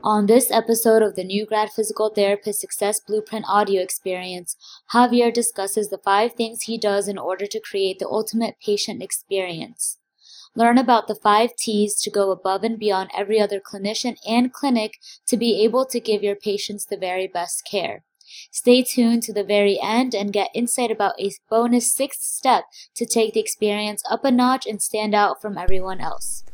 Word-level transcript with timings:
On 0.02 0.28
this 0.28 0.50
episode 0.50 1.02
of 1.02 1.18
the 1.18 1.26
New 1.26 1.46
Grad 1.46 1.72
Physical 1.72 2.10
Therapist 2.10 2.62
Success 2.62 3.02
Blueprint 3.02 3.44
audio 3.50 3.82
experience, 3.82 4.56
Javier 4.94 5.34
discusses 5.34 5.90
the 5.90 5.98
five 5.98 6.36
things 6.36 6.62
he 6.64 6.78
does 6.78 7.10
in 7.10 7.18
order 7.18 7.46
to 7.48 7.60
create 7.60 8.00
the 8.00 8.08
ultimate 8.08 8.56
patient 8.66 9.04
experience. 9.04 9.98
Learn 10.56 10.78
about 10.78 11.08
the 11.08 11.16
five 11.16 11.50
T's 11.58 12.00
to 12.02 12.10
go 12.10 12.32
above 12.32 12.64
and 12.64 12.80
beyond 12.80 13.10
every 13.14 13.42
other 13.42 13.60
clinician 13.60 14.16
and 14.26 14.54
clinic 14.54 15.00
to 15.28 15.36
be 15.36 15.62
able 15.66 15.86
to 15.88 16.00
give 16.00 16.24
your 16.24 16.36
patients 16.38 16.86
the 16.86 16.98
very 16.98 17.28
best 17.28 17.68
care. 17.70 18.06
Stay 18.52 18.84
tuned 18.84 19.24
to 19.24 19.34
the 19.34 19.44
very 19.44 19.82
end 19.84 20.16
and 20.16 20.32
get 20.32 20.50
insight 20.56 20.92
about 20.92 21.20
a 21.20 21.34
bonus 21.50 21.92
sixth 21.92 22.22
step 22.22 22.64
to 22.96 23.06
take 23.06 23.34
the 23.34 23.42
experience 23.42 24.02
up 24.10 24.24
a 24.24 24.32
notch 24.32 24.66
and 24.66 24.82
stand 24.82 25.14
out 25.14 25.42
from 25.42 25.58
everyone 25.58 26.00
else. 26.00 26.46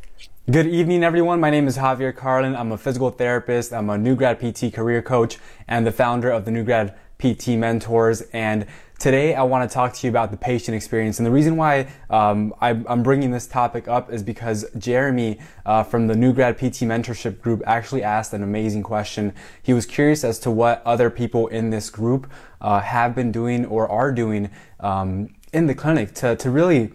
Good 0.48 0.68
evening, 0.68 1.02
everyone. 1.02 1.40
My 1.40 1.50
name 1.50 1.66
is 1.66 1.76
Javier 1.76 2.14
Carlin. 2.14 2.54
I'm 2.54 2.70
a 2.70 2.78
physical 2.78 3.10
therapist. 3.10 3.72
I'm 3.72 3.90
a 3.90 3.98
new 3.98 4.14
grad 4.14 4.38
PT 4.38 4.72
career 4.72 5.02
coach 5.02 5.38
and 5.66 5.84
the 5.84 5.90
founder 5.90 6.30
of 6.30 6.44
the 6.44 6.52
new 6.52 6.62
grad 6.62 6.96
PT 7.18 7.48
mentors. 7.58 8.20
And 8.32 8.64
today 9.00 9.34
I 9.34 9.42
want 9.42 9.68
to 9.68 9.74
talk 9.74 9.92
to 9.94 10.06
you 10.06 10.08
about 10.08 10.30
the 10.30 10.36
patient 10.36 10.76
experience. 10.76 11.18
And 11.18 11.26
the 11.26 11.32
reason 11.32 11.56
why 11.56 11.88
um, 12.10 12.54
I, 12.60 12.70
am 12.70 13.02
bringing 13.02 13.32
this 13.32 13.48
topic 13.48 13.88
up 13.88 14.12
is 14.12 14.22
because 14.22 14.64
Jeremy 14.78 15.40
uh, 15.64 15.82
from 15.82 16.06
the 16.06 16.14
new 16.14 16.32
grad 16.32 16.58
PT 16.58 16.86
mentorship 16.86 17.40
group 17.40 17.60
actually 17.66 18.04
asked 18.04 18.32
an 18.32 18.44
amazing 18.44 18.84
question. 18.84 19.34
He 19.64 19.74
was 19.74 19.84
curious 19.84 20.22
as 20.22 20.38
to 20.40 20.52
what 20.52 20.80
other 20.86 21.10
people 21.10 21.48
in 21.48 21.70
this 21.70 21.90
group 21.90 22.30
uh, 22.60 22.78
have 22.82 23.16
been 23.16 23.32
doing 23.32 23.66
or 23.66 23.88
are 23.88 24.12
doing 24.12 24.52
um, 24.78 25.34
in 25.52 25.66
the 25.66 25.74
clinic 25.74 26.14
to, 26.14 26.36
to 26.36 26.50
really 26.52 26.92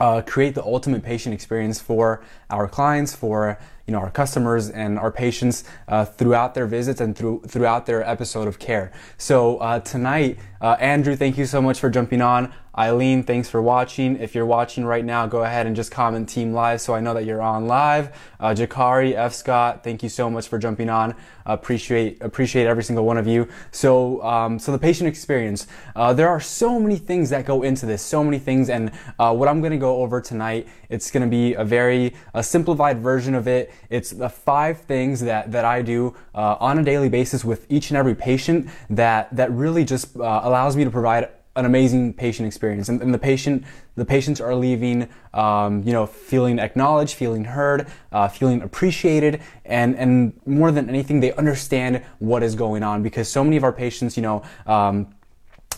uh, 0.00 0.22
create 0.22 0.54
the 0.54 0.64
ultimate 0.64 1.02
patient 1.02 1.34
experience 1.34 1.80
for 1.80 2.22
our 2.50 2.68
clients, 2.68 3.14
for 3.14 3.58
you 3.86 3.92
know 3.92 3.98
our 3.98 4.10
customers 4.10 4.68
and 4.70 4.98
our 4.98 5.12
patients 5.12 5.64
uh, 5.88 6.04
throughout 6.04 6.54
their 6.54 6.66
visits 6.66 7.00
and 7.00 7.16
through 7.16 7.42
throughout 7.46 7.86
their 7.86 8.08
episode 8.08 8.48
of 8.48 8.58
care. 8.58 8.92
So 9.18 9.58
uh, 9.58 9.80
tonight, 9.80 10.38
uh, 10.60 10.76
Andrew, 10.80 11.16
thank 11.16 11.38
you 11.38 11.46
so 11.46 11.62
much 11.62 11.78
for 11.80 11.90
jumping 11.90 12.22
on. 12.22 12.52
Eileen, 12.78 13.22
thanks 13.22 13.48
for 13.48 13.62
watching. 13.62 14.18
If 14.18 14.34
you're 14.34 14.44
watching 14.44 14.84
right 14.84 15.04
now, 15.04 15.26
go 15.26 15.44
ahead 15.44 15.66
and 15.66 15.74
just 15.74 15.90
comment 15.90 16.28
Team 16.28 16.52
Live 16.52 16.82
so 16.82 16.94
I 16.94 17.00
know 17.00 17.14
that 17.14 17.24
you're 17.24 17.40
on 17.40 17.66
live. 17.66 18.14
Uh, 18.38 18.50
Jakari, 18.50 19.14
F. 19.14 19.32
Scott, 19.32 19.82
thank 19.82 20.02
you 20.02 20.10
so 20.10 20.28
much 20.28 20.48
for 20.48 20.58
jumping 20.58 20.90
on. 20.90 21.14
appreciate 21.46 22.20
appreciate 22.20 22.66
every 22.66 22.84
single 22.84 23.06
one 23.06 23.16
of 23.16 23.26
you. 23.26 23.48
So 23.70 24.22
um, 24.22 24.58
so 24.58 24.72
the 24.72 24.78
patient 24.78 25.08
experience. 25.08 25.66
Uh, 25.94 26.12
there 26.12 26.28
are 26.28 26.40
so 26.40 26.78
many 26.78 26.96
things 26.96 27.30
that 27.30 27.46
go 27.46 27.62
into 27.62 27.86
this, 27.86 28.02
so 28.02 28.22
many 28.22 28.38
things, 28.38 28.68
and 28.68 28.90
uh, 29.18 29.34
what 29.34 29.48
I'm 29.48 29.60
going 29.60 29.72
to 29.72 29.78
go 29.78 29.96
over 30.02 30.20
tonight, 30.20 30.68
it's 30.90 31.10
going 31.10 31.22
to 31.22 31.30
be 31.30 31.54
a 31.54 31.64
very 31.64 32.14
a 32.34 32.42
simplified 32.42 32.98
version 32.98 33.34
of 33.34 33.48
it. 33.48 33.72
It's 33.88 34.10
the 34.10 34.28
five 34.28 34.82
things 34.82 35.20
that 35.20 35.50
that 35.50 35.64
I 35.64 35.80
do 35.80 36.14
uh, 36.34 36.56
on 36.60 36.78
a 36.78 36.82
daily 36.82 37.08
basis 37.08 37.42
with 37.42 37.64
each 37.70 37.90
and 37.90 37.96
every 37.96 38.14
patient 38.14 38.68
that 38.90 39.34
that 39.34 39.50
really 39.50 39.84
just 39.84 40.14
uh, 40.16 40.40
allows 40.44 40.76
me 40.76 40.84
to 40.84 40.90
provide 40.90 41.30
an 41.56 41.64
amazing 41.64 42.12
patient 42.12 42.46
experience. 42.46 42.88
And, 42.88 43.02
and, 43.02 43.12
the 43.12 43.18
patient 43.18 43.64
the 43.96 44.04
patients 44.04 44.40
are 44.40 44.54
leaving 44.54 45.08
um, 45.32 45.82
you 45.82 45.92
know 45.92 46.06
feeling 46.06 46.58
acknowledged 46.58 47.14
feeling 47.14 47.44
heard 47.44 47.88
uh, 48.12 48.28
feeling 48.28 48.62
appreciated 48.62 49.40
and 49.64 49.96
and 49.96 50.38
more 50.44 50.70
than 50.70 50.88
anything 50.88 51.20
they 51.20 51.32
understand 51.32 52.04
what 52.18 52.42
is 52.42 52.54
going 52.54 52.82
on 52.82 53.02
because 53.02 53.28
so 53.28 53.42
many 53.42 53.56
of 53.56 53.64
our 53.64 53.72
patients 53.72 54.16
you 54.16 54.22
know 54.22 54.42
um, 54.66 55.08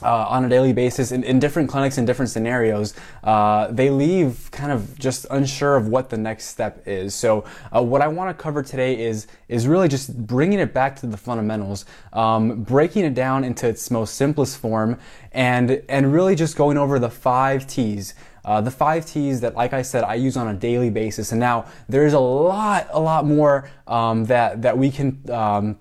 uh, 0.03 0.27
on 0.29 0.45
a 0.45 0.49
daily 0.49 0.73
basis 0.73 1.13
in, 1.13 1.25
in, 1.25 1.39
different 1.39 1.69
clinics 1.69 1.99
in 1.99 2.05
different 2.05 2.31
scenarios, 2.31 2.95
uh, 3.25 3.69
they 3.69 3.91
leave 3.91 4.49
kind 4.51 4.73
of 4.73 4.99
just 4.99 5.27
unsure 5.31 5.77
of 5.77 5.89
what 5.89 6.11
the 6.11 6.17
next 6.17 6.47
step 6.47 6.83
is. 6.87 7.15
So, 7.15 7.45
uh, 7.75 7.83
what 7.83 8.03
I 8.03 8.09
want 8.09 8.37
to 8.37 8.43
cover 8.43 8.63
today 8.63 9.01
is 9.01 9.27
is 9.49 9.67
really 9.67 9.89
just 9.89 10.27
bringing 10.27 10.59
it 10.59 10.73
back 10.75 10.97
to 10.97 11.07
the 11.07 11.17
fundamentals, 11.17 11.85
um, 12.13 12.63
breaking 12.63 13.05
it 13.05 13.15
down 13.15 13.45
into 13.45 13.67
its 13.67 13.91
most 13.91 14.15
simplest 14.15 14.59
form, 14.59 14.99
and 15.33 15.83
and 15.89 16.13
really 16.13 16.35
just 16.35 16.57
going 16.57 16.79
over 16.79 16.99
the 16.99 17.11
five 17.11 17.67
T's. 17.67 18.15
Uh, 18.45 18.63
the 18.63 18.71
five 18.71 19.05
T's 19.05 19.43
that, 19.43 19.55
like 19.55 19.75
I 19.75 19.83
said, 19.83 20.05
I 20.05 20.15
use 20.15 20.35
on 20.37 20.49
a 20.49 20.55
daily 20.55 20.89
basis. 20.89 21.33
And 21.33 21.41
now 21.41 21.67
there's 21.87 22.15
a 22.15 22.19
lot, 22.19 22.87
a 22.91 22.99
lot 22.99 23.27
more 23.27 23.69
um, 23.87 24.25
that 24.25 24.63
that 24.63 24.79
we 24.79 24.91
can 24.91 25.23
um, 25.31 25.77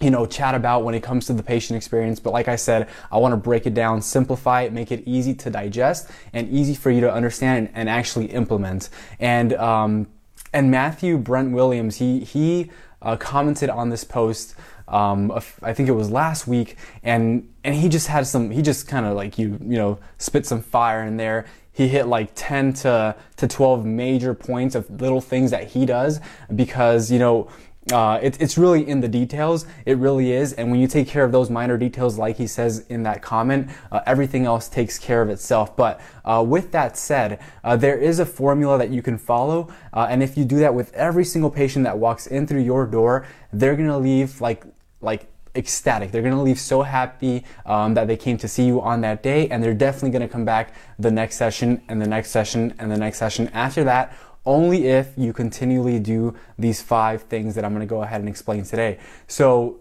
you 0.00 0.10
know, 0.10 0.26
chat 0.26 0.54
about 0.54 0.84
when 0.84 0.94
it 0.94 1.02
comes 1.02 1.26
to 1.26 1.32
the 1.32 1.42
patient 1.42 1.76
experience. 1.76 2.20
But 2.20 2.32
like 2.32 2.48
I 2.48 2.56
said, 2.56 2.88
I 3.10 3.18
want 3.18 3.32
to 3.32 3.36
break 3.36 3.66
it 3.66 3.74
down, 3.74 4.02
simplify 4.02 4.62
it, 4.62 4.72
make 4.72 4.90
it 4.90 5.02
easy 5.06 5.34
to 5.34 5.50
digest 5.50 6.10
and 6.32 6.48
easy 6.50 6.74
for 6.74 6.90
you 6.90 7.00
to 7.02 7.12
understand 7.12 7.68
and, 7.68 7.76
and 7.76 7.88
actually 7.88 8.26
implement. 8.26 8.90
And, 9.20 9.52
um, 9.54 10.08
and 10.52 10.70
Matthew 10.70 11.16
Brent 11.18 11.52
Williams, 11.52 11.96
he, 11.96 12.20
he, 12.20 12.70
uh, 13.02 13.16
commented 13.16 13.68
on 13.68 13.90
this 13.90 14.02
post, 14.02 14.54
um, 14.88 15.30
I 15.62 15.72
think 15.72 15.88
it 15.88 15.92
was 15.92 16.10
last 16.10 16.46
week, 16.46 16.76
and, 17.02 17.48
and 17.62 17.74
he 17.74 17.88
just 17.88 18.06
had 18.06 18.26
some, 18.26 18.50
he 18.50 18.62
just 18.62 18.88
kind 18.88 19.06
of 19.06 19.14
like 19.14 19.38
you, 19.38 19.58
you 19.62 19.76
know, 19.76 19.98
spit 20.18 20.46
some 20.46 20.62
fire 20.62 21.02
in 21.02 21.16
there 21.16 21.46
he 21.74 21.88
hit 21.88 22.06
like 22.06 22.30
10 22.36 22.72
to, 22.72 23.16
to 23.36 23.48
12 23.48 23.84
major 23.84 24.32
points 24.32 24.76
of 24.76 24.88
little 25.00 25.20
things 25.20 25.50
that 25.50 25.66
he 25.68 25.84
does 25.84 26.20
because, 26.54 27.10
you 27.10 27.18
know, 27.18 27.48
uh, 27.92 28.18
it, 28.22 28.40
it's 28.40 28.56
really 28.56 28.88
in 28.88 29.00
the 29.00 29.08
details. 29.08 29.66
It 29.84 29.98
really 29.98 30.32
is. 30.32 30.54
And 30.54 30.70
when 30.70 30.80
you 30.80 30.86
take 30.86 31.06
care 31.06 31.24
of 31.24 31.32
those 31.32 31.50
minor 31.50 31.76
details, 31.76 32.18
like 32.18 32.36
he 32.36 32.46
says 32.46 32.86
in 32.88 33.02
that 33.02 33.20
comment, 33.20 33.70
uh, 33.92 34.00
everything 34.06 34.46
else 34.46 34.68
takes 34.68 34.98
care 34.98 35.20
of 35.20 35.28
itself. 35.28 35.76
But 35.76 36.00
uh, 36.24 36.44
with 36.46 36.72
that 36.72 36.96
said, 36.96 37.40
uh, 37.62 37.76
there 37.76 37.98
is 37.98 38.18
a 38.20 38.26
formula 38.26 38.78
that 38.78 38.90
you 38.90 39.02
can 39.02 39.18
follow. 39.18 39.68
Uh, 39.92 40.06
and 40.08 40.22
if 40.22 40.36
you 40.36 40.44
do 40.44 40.58
that 40.60 40.74
with 40.74 40.92
every 40.94 41.24
single 41.24 41.50
patient 41.50 41.84
that 41.84 41.98
walks 41.98 42.26
in 42.26 42.46
through 42.46 42.62
your 42.62 42.86
door, 42.86 43.26
they're 43.52 43.76
going 43.76 43.88
to 43.88 43.98
leave 43.98 44.40
like, 44.40 44.64
like 45.02 45.28
ecstatic. 45.56 46.10
They're 46.10 46.22
going 46.22 46.34
to 46.34 46.40
leave 46.40 46.58
so 46.58 46.82
happy 46.82 47.44
um, 47.66 47.94
that 47.94 48.08
they 48.08 48.16
came 48.16 48.36
to 48.38 48.48
see 48.48 48.64
you 48.64 48.80
on 48.80 49.00
that 49.02 49.22
day, 49.22 49.48
and 49.48 49.62
they're 49.62 49.74
definitely 49.74 50.10
going 50.10 50.22
to 50.22 50.28
come 50.28 50.44
back 50.44 50.74
the 50.98 51.10
next 51.10 51.36
session 51.36 51.82
and 51.88 52.00
the 52.00 52.06
next 52.06 52.30
session 52.30 52.74
and 52.78 52.90
the 52.90 52.96
next 52.96 53.18
session 53.18 53.48
after 53.48 53.84
that 53.84 54.16
only 54.46 54.86
if 54.86 55.12
you 55.16 55.32
continually 55.32 55.98
do 55.98 56.34
these 56.58 56.82
five 56.82 57.22
things 57.22 57.54
that 57.54 57.64
I'm 57.64 57.72
to 57.80 57.86
go 57.86 58.02
ahead 58.02 58.20
and 58.20 58.28
explain 58.28 58.64
today. 58.64 58.98
So, 59.26 59.80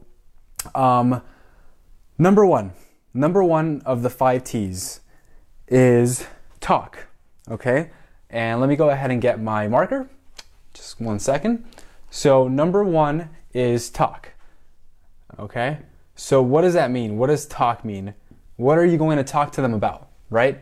um, 0.73 1.21
number 2.17 2.45
one, 2.45 2.73
number 3.13 3.43
one 3.43 3.81
of 3.85 4.01
the 4.01 4.09
five 4.09 4.43
T's 4.43 5.01
is 5.67 6.25
talk. 6.59 7.07
Okay, 7.49 7.91
and 8.29 8.59
let 8.61 8.69
me 8.69 8.75
go 8.75 8.89
ahead 8.89 9.11
and 9.11 9.21
get 9.21 9.41
my 9.41 9.67
marker. 9.67 10.09
Just 10.73 10.99
one 10.99 11.19
second. 11.19 11.65
So, 12.09 12.47
number 12.47 12.83
one 12.83 13.29
is 13.53 13.89
talk. 13.89 14.29
Okay, 15.37 15.79
so 16.15 16.41
what 16.41 16.61
does 16.61 16.73
that 16.75 16.91
mean? 16.91 17.17
What 17.17 17.27
does 17.27 17.45
talk 17.45 17.83
mean? 17.83 18.13
What 18.55 18.77
are 18.77 18.85
you 18.85 18.97
going 18.97 19.17
to 19.17 19.23
talk 19.23 19.51
to 19.53 19.61
them 19.61 19.73
about, 19.73 20.09
right? 20.29 20.61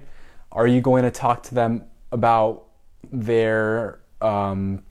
Are 0.51 0.65
you 0.65 0.81
going 0.81 1.03
to 1.03 1.11
talk 1.11 1.43
to 1.43 1.55
them 1.55 1.85
about 2.11 2.65
their 3.11 3.99
um, 4.21 4.83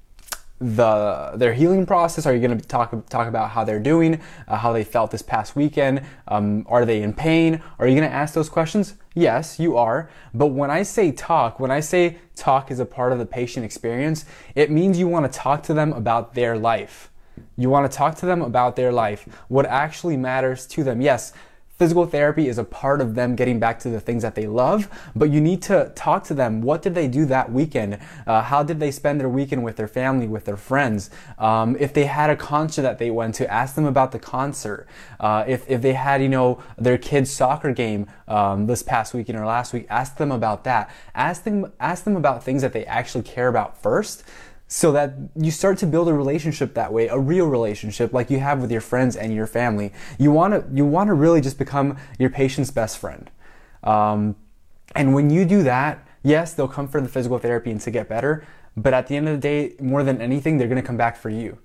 the 0.60 1.32
their 1.36 1.54
healing 1.54 1.86
process? 1.86 2.26
Are 2.26 2.34
you 2.34 2.46
going 2.46 2.58
to 2.58 2.66
talk 2.66 3.08
talk 3.08 3.26
about 3.26 3.50
how 3.50 3.64
they're 3.64 3.80
doing, 3.80 4.20
uh, 4.46 4.56
how 4.56 4.72
they 4.72 4.84
felt 4.84 5.10
this 5.10 5.22
past 5.22 5.56
weekend? 5.56 6.02
Um, 6.28 6.66
are 6.68 6.84
they 6.84 7.02
in 7.02 7.14
pain? 7.14 7.62
Are 7.78 7.88
you 7.88 7.96
going 7.96 8.08
to 8.08 8.14
ask 8.14 8.34
those 8.34 8.48
questions? 8.48 8.94
Yes, 9.14 9.58
you 9.58 9.76
are. 9.76 10.10
But 10.34 10.48
when 10.48 10.70
I 10.70 10.82
say 10.82 11.12
talk, 11.12 11.58
when 11.58 11.70
I 11.70 11.80
say 11.80 12.18
talk 12.36 12.70
is 12.70 12.78
a 12.78 12.86
part 12.86 13.12
of 13.12 13.18
the 13.18 13.26
patient 13.26 13.64
experience, 13.64 14.26
it 14.54 14.70
means 14.70 14.98
you 14.98 15.08
want 15.08 15.30
to 15.30 15.38
talk 15.38 15.62
to 15.64 15.74
them 15.74 15.92
about 15.92 16.34
their 16.34 16.58
life. 16.58 17.10
You 17.56 17.70
want 17.70 17.90
to 17.90 17.96
talk 17.96 18.16
to 18.16 18.26
them 18.26 18.42
about 18.42 18.76
their 18.76 18.92
life, 18.92 19.26
what 19.48 19.66
actually 19.66 20.16
matters 20.16 20.66
to 20.68 20.84
them. 20.84 21.00
Yes, 21.00 21.32
physical 21.80 22.04
therapy 22.04 22.46
is 22.46 22.58
a 22.58 22.64
part 22.64 23.00
of 23.00 23.14
them 23.14 23.34
getting 23.34 23.58
back 23.58 23.78
to 23.78 23.88
the 23.88 23.98
things 23.98 24.22
that 24.22 24.34
they 24.34 24.46
love, 24.46 24.86
but 25.16 25.30
you 25.30 25.40
need 25.40 25.62
to 25.62 25.90
talk 25.94 26.22
to 26.22 26.34
them. 26.34 26.60
What 26.60 26.82
did 26.82 26.94
they 26.94 27.08
do 27.08 27.24
that 27.24 27.50
weekend? 27.50 27.98
Uh, 28.26 28.42
how 28.42 28.62
did 28.62 28.80
they 28.80 28.90
spend 28.90 29.18
their 29.18 29.30
weekend 29.30 29.64
with 29.64 29.76
their 29.76 29.88
family, 29.88 30.28
with 30.28 30.44
their 30.44 30.58
friends? 30.58 31.08
Um, 31.38 31.78
if 31.80 31.94
they 31.94 32.04
had 32.04 32.28
a 32.28 32.36
concert 32.36 32.82
that 32.82 32.98
they 32.98 33.10
went 33.10 33.34
to, 33.36 33.50
ask 33.50 33.76
them 33.76 33.86
about 33.86 34.12
the 34.12 34.18
concert. 34.18 34.86
Uh, 35.18 35.46
if, 35.48 35.64
if 35.70 35.80
they 35.80 35.94
had, 35.94 36.20
you 36.20 36.28
know, 36.28 36.62
their 36.76 36.98
kid's 36.98 37.30
soccer 37.30 37.72
game 37.72 38.06
um, 38.28 38.66
this 38.66 38.82
past 38.82 39.14
weekend 39.14 39.38
or 39.38 39.46
last 39.46 39.72
week, 39.72 39.86
ask 39.88 40.18
them 40.18 40.30
about 40.30 40.64
that. 40.64 40.90
Ask 41.14 41.44
them, 41.44 41.72
ask 41.80 42.04
them 42.04 42.14
about 42.14 42.44
things 42.44 42.60
that 42.60 42.74
they 42.74 42.84
actually 42.84 43.24
care 43.24 43.48
about 43.48 43.82
first 43.82 44.22
so 44.72 44.92
that 44.92 45.14
you 45.34 45.50
start 45.50 45.78
to 45.78 45.86
build 45.86 46.08
a 46.08 46.14
relationship 46.14 46.74
that 46.74 46.92
way, 46.92 47.08
a 47.08 47.18
real 47.18 47.46
relationship 47.46 48.12
like 48.12 48.30
you 48.30 48.38
have 48.38 48.60
with 48.60 48.70
your 48.70 48.80
friends 48.80 49.16
and 49.16 49.34
your 49.34 49.48
family. 49.48 49.92
You 50.16 50.30
want 50.30 50.54
to 50.54 50.64
you 50.72 50.86
want 50.86 51.08
to 51.08 51.14
really 51.14 51.40
just 51.40 51.58
become 51.58 51.98
your 52.20 52.30
patient's 52.30 52.70
best 52.70 52.98
friend. 52.98 53.28
Um, 53.82 54.36
and 54.94 55.12
when 55.12 55.28
you 55.28 55.44
do 55.44 55.64
that, 55.64 56.06
yes, 56.22 56.54
they'll 56.54 56.68
come 56.68 56.86
for 56.86 57.00
the 57.00 57.08
physical 57.08 57.38
therapy 57.38 57.72
and 57.72 57.80
to 57.80 57.90
get 57.90 58.08
better. 58.08 58.46
But 58.76 58.94
at 58.94 59.08
the 59.08 59.16
end 59.16 59.28
of 59.28 59.34
the 59.34 59.40
day, 59.40 59.74
more 59.80 60.04
than 60.04 60.22
anything, 60.22 60.56
they're 60.56 60.68
going 60.68 60.80
to 60.80 60.86
come 60.86 60.96
back 60.96 61.16
for 61.16 61.30
you. 61.30 61.58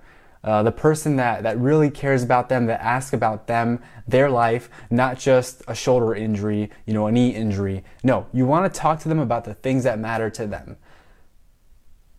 Uh, 0.44 0.64
the 0.64 0.72
person 0.72 1.16
that, 1.18 1.44
that 1.44 1.60
really 1.60 1.92
cares 1.92 2.24
about 2.24 2.50
them, 2.50 2.66
that 2.66 2.82
asks 2.82 3.14
about 3.14 3.46
them, 3.46 3.82
their 4.08 4.32
life, 4.32 4.68
not 4.90 5.20
just 5.20 5.62
a 5.68 5.76
shoulder 5.76 6.16
injury, 6.16 6.72
you 6.88 6.94
know, 6.94 7.06
a 7.06 7.12
knee 7.12 7.30
injury. 7.30 7.84
No, 8.04 8.26
you 8.34 8.48
want 8.48 8.72
to 8.72 8.80
talk 8.80 9.00
to 9.02 9.10
them 9.10 9.20
about 9.20 9.44
the 9.44 9.54
things 9.54 9.84
that 9.84 10.00
matter 10.00 10.30
to 10.32 10.48
them 10.48 10.78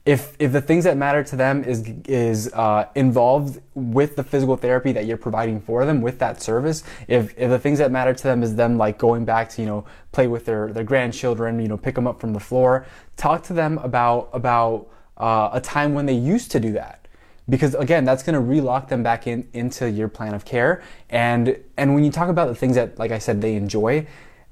if 0.06 0.34
if 0.38 0.52
the 0.52 0.60
things 0.62 0.84
that 0.84 0.96
matter 0.96 1.22
to 1.22 1.36
them 1.36 1.62
is 1.64 1.84
is 2.06 2.50
uh, 2.54 2.88
involved 2.94 3.60
with 3.74 4.16
the 4.16 4.24
physical 4.24 4.56
therapy 4.56 4.92
that 4.92 5.04
you're 5.04 5.18
providing 5.18 5.60
for 5.60 5.84
them 5.84 6.00
with 6.00 6.18
that 6.20 6.40
service 6.40 6.84
if 7.08 7.34
if 7.36 7.50
the 7.50 7.58
things 7.58 7.78
that 7.78 7.92
matter 7.92 8.14
to 8.14 8.22
them 8.22 8.42
is 8.42 8.56
them 8.56 8.78
like 8.78 8.96
going 8.96 9.24
back 9.24 9.48
to 9.50 9.60
you 9.60 9.66
know 9.66 9.84
play 10.12 10.26
with 10.26 10.46
their 10.46 10.72
their 10.72 10.84
grandchildren 10.84 11.60
you 11.60 11.68
know 11.68 11.76
pick 11.76 11.94
them 11.94 12.06
up 12.06 12.20
from 12.20 12.32
the 12.32 12.40
floor 12.40 12.86
talk 13.16 13.42
to 13.42 13.52
them 13.52 13.76
about 13.78 14.30
about 14.32 14.88
uh, 15.16 15.50
a 15.52 15.60
time 15.60 15.94
when 15.94 16.06
they 16.06 16.14
used 16.14 16.50
to 16.52 16.60
do 16.60 16.72
that. 16.72 17.08
Because 17.48 17.74
again 17.76 18.04
that's 18.04 18.24
going 18.24 18.34
to 18.34 18.40
relock 18.40 18.88
them 18.88 19.04
back 19.04 19.26
in 19.26 19.48
into 19.52 19.88
your 19.88 20.08
plan 20.08 20.34
of 20.34 20.44
care. 20.44 20.82
And 21.10 21.58
and 21.76 21.94
when 21.94 22.04
you 22.04 22.10
talk 22.10 22.28
about 22.28 22.48
the 22.48 22.54
things 22.54 22.74
that 22.74 22.98
like 22.98 23.12
i 23.12 23.18
said 23.18 23.40
they 23.40 23.54
enjoy 23.54 24.06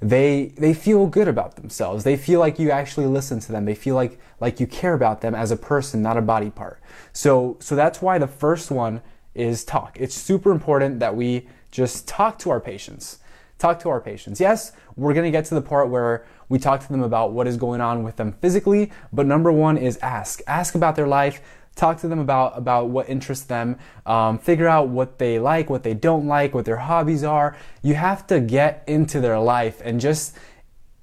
they 0.05 0.53
they 0.59 0.75
feel 0.75 1.07
good 1.07 1.29
about 1.29 1.57
themselves. 1.57 2.05
They 2.05 2.19
feel 2.19 2.39
like 2.39 2.59
you 2.59 2.71
actually 2.71 3.07
listen 3.07 3.41
to 3.41 3.53
them. 3.53 3.65
They 3.65 3.75
feel 3.75 3.95
like 3.95 4.21
like 4.39 4.61
you 4.61 4.67
care 4.67 4.93
about 4.93 5.23
them 5.23 5.35
as 5.35 5.51
a 5.51 5.57
person, 5.57 6.03
not 6.03 6.19
a 6.19 6.23
body 6.23 6.51
part. 6.51 6.83
So 7.15 7.57
so 7.59 7.75
that's 7.75 8.03
why 8.03 8.19
the 8.19 8.27
first 8.27 8.71
one 8.71 9.01
is 9.35 9.65
talk. 9.65 9.97
It's 9.99 10.15
super 10.15 10.53
important 10.53 11.01
that 11.01 11.17
we 11.17 11.49
just 11.71 12.07
talk 12.07 12.39
to 12.41 12.51
our 12.51 12.61
patients. 12.61 13.19
Talk 13.59 13.79
to 13.81 13.89
our 13.89 14.01
patients. 14.01 14.41
Yes, 14.41 14.73
we're 14.95 15.15
going 15.15 15.25
to 15.25 15.31
get 15.31 15.47
to 15.47 15.55
the 15.55 15.63
part 15.63 15.89
where 15.89 16.27
we 16.51 16.59
talk 16.59 16.81
to 16.81 16.89
them 16.89 17.03
about 17.03 17.33
what 17.33 17.47
is 17.47 17.57
going 17.57 17.81
on 17.81 18.03
with 18.03 18.17
them 18.17 18.33
physically, 18.33 18.93
but 19.13 19.27
number 19.27 19.51
1 19.51 19.79
is 19.79 19.97
ask. 19.99 20.43
Ask 20.47 20.75
about 20.75 20.97
their 20.97 21.07
life 21.07 21.41
talk 21.75 21.99
to 22.01 22.09
them 22.09 22.19
about 22.19 22.57
about 22.57 22.89
what 22.89 23.09
interests 23.09 23.47
them 23.47 23.77
um, 24.07 24.39
figure 24.39 24.69
out 24.69 24.89
what 24.89 25.19
they 25.19 25.39
like 25.39 25.69
what 25.69 25.83
they 25.83 25.95
don't 25.95 26.27
like 26.27 26.55
what 26.55 26.65
their 26.65 26.77
hobbies 26.77 27.25
are. 27.25 27.57
You 27.83 27.95
have 27.95 28.27
to 28.29 28.41
get 28.41 28.85
into 28.87 29.21
their 29.21 29.39
life 29.39 29.81
and 29.85 30.01
just 30.01 30.37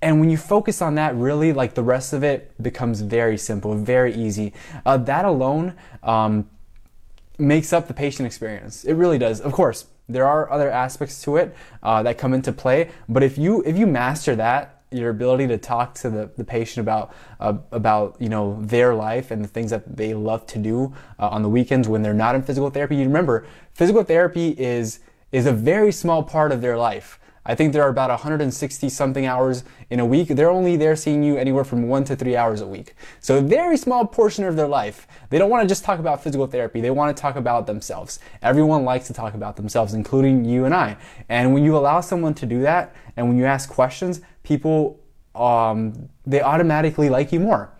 and 0.01 0.19
when 0.19 0.29
you 0.29 0.37
focus 0.37 0.81
on 0.81 0.95
that 0.95 1.15
really 1.15 1.53
like 1.53 1.75
the 1.75 1.83
rest 1.83 2.13
of 2.13 2.23
it 2.23 2.51
becomes 2.61 3.01
very 3.01 3.37
simple 3.37 3.75
very 3.75 4.13
easy. 4.13 4.53
Uh, 4.85 4.97
that 4.97 5.25
alone 5.25 5.73
um, 6.03 6.49
makes 7.37 7.73
up 7.73 7.87
the 7.87 7.93
patient 7.93 8.25
experience. 8.25 8.83
It 8.83 8.93
really 8.93 9.17
does. 9.17 9.41
Of 9.41 9.51
course 9.51 9.85
there 10.09 10.27
are 10.27 10.51
other 10.51 10.69
aspects 10.69 11.21
to 11.23 11.37
it 11.37 11.55
uh, 11.83 12.03
that 12.03 12.17
come 12.17 12.33
into 12.33 12.51
play 12.51 12.89
but 13.07 13.23
if 13.23 13.37
you 13.37 13.63
if 13.65 13.77
you 13.77 13.87
master 13.87 14.35
that 14.35 14.80
your 14.91 15.09
ability 15.09 15.47
to 15.47 15.57
talk 15.57 15.95
to 15.95 16.09
the, 16.09 16.29
the 16.37 16.43
patient 16.43 16.85
about 16.85 17.13
uh, 17.39 17.57
about 17.71 18.17
you 18.19 18.29
know 18.29 18.57
their 18.61 18.93
life 18.93 19.31
and 19.31 19.43
the 19.43 19.47
things 19.47 19.71
that 19.71 19.97
they 19.97 20.13
love 20.13 20.45
to 20.47 20.59
do 20.59 20.93
uh, 21.19 21.29
on 21.29 21.41
the 21.41 21.49
weekends 21.49 21.87
when 21.87 22.01
they're 22.01 22.13
not 22.13 22.35
in 22.35 22.43
physical 22.43 22.69
therapy. 22.69 22.97
You 22.97 23.05
remember, 23.05 23.45
physical 23.73 24.03
therapy 24.03 24.49
is 24.57 24.99
is 25.31 25.45
a 25.45 25.53
very 25.53 25.91
small 25.91 26.23
part 26.23 26.51
of 26.51 26.61
their 26.61 26.77
life. 26.77 27.19
I 27.43 27.55
think 27.55 27.73
there 27.73 27.81
are 27.81 27.89
about 27.89 28.11
160 28.11 28.87
something 28.89 29.25
hours 29.25 29.63
in 29.89 29.99
a 29.99 30.05
week. 30.05 30.27
They're 30.27 30.51
only 30.51 30.77
there 30.77 30.95
seeing 30.95 31.23
you 31.23 31.37
anywhere 31.37 31.63
from 31.63 31.87
one 31.87 32.03
to 32.03 32.15
three 32.15 32.35
hours 32.35 32.61
a 32.61 32.67
week. 32.67 32.93
So 33.19 33.37
a 33.37 33.41
very 33.41 33.77
small 33.77 34.05
portion 34.05 34.45
of 34.45 34.55
their 34.55 34.67
life. 34.67 35.07
They 35.31 35.39
don't 35.39 35.49
want 35.49 35.63
to 35.63 35.67
just 35.67 35.83
talk 35.83 35.97
about 35.97 36.21
physical 36.21 36.45
therapy. 36.45 36.81
They 36.81 36.91
want 36.91 37.15
to 37.15 37.19
talk 37.19 37.35
about 37.35 37.65
themselves. 37.65 38.19
Everyone 38.43 38.85
likes 38.85 39.07
to 39.07 39.13
talk 39.13 39.33
about 39.33 39.55
themselves, 39.55 39.95
including 39.95 40.45
you 40.45 40.65
and 40.65 40.75
I. 40.75 40.97
And 41.29 41.51
when 41.51 41.63
you 41.63 41.75
allow 41.75 42.01
someone 42.01 42.35
to 42.35 42.45
do 42.45 42.61
that, 42.61 42.93
and 43.17 43.27
when 43.27 43.39
you 43.39 43.45
ask 43.45 43.69
questions, 43.69 44.21
people, 44.43 44.99
um, 45.35 46.09
they 46.25 46.41
automatically 46.41 47.09
like 47.09 47.31
you 47.31 47.39
more. 47.39 47.71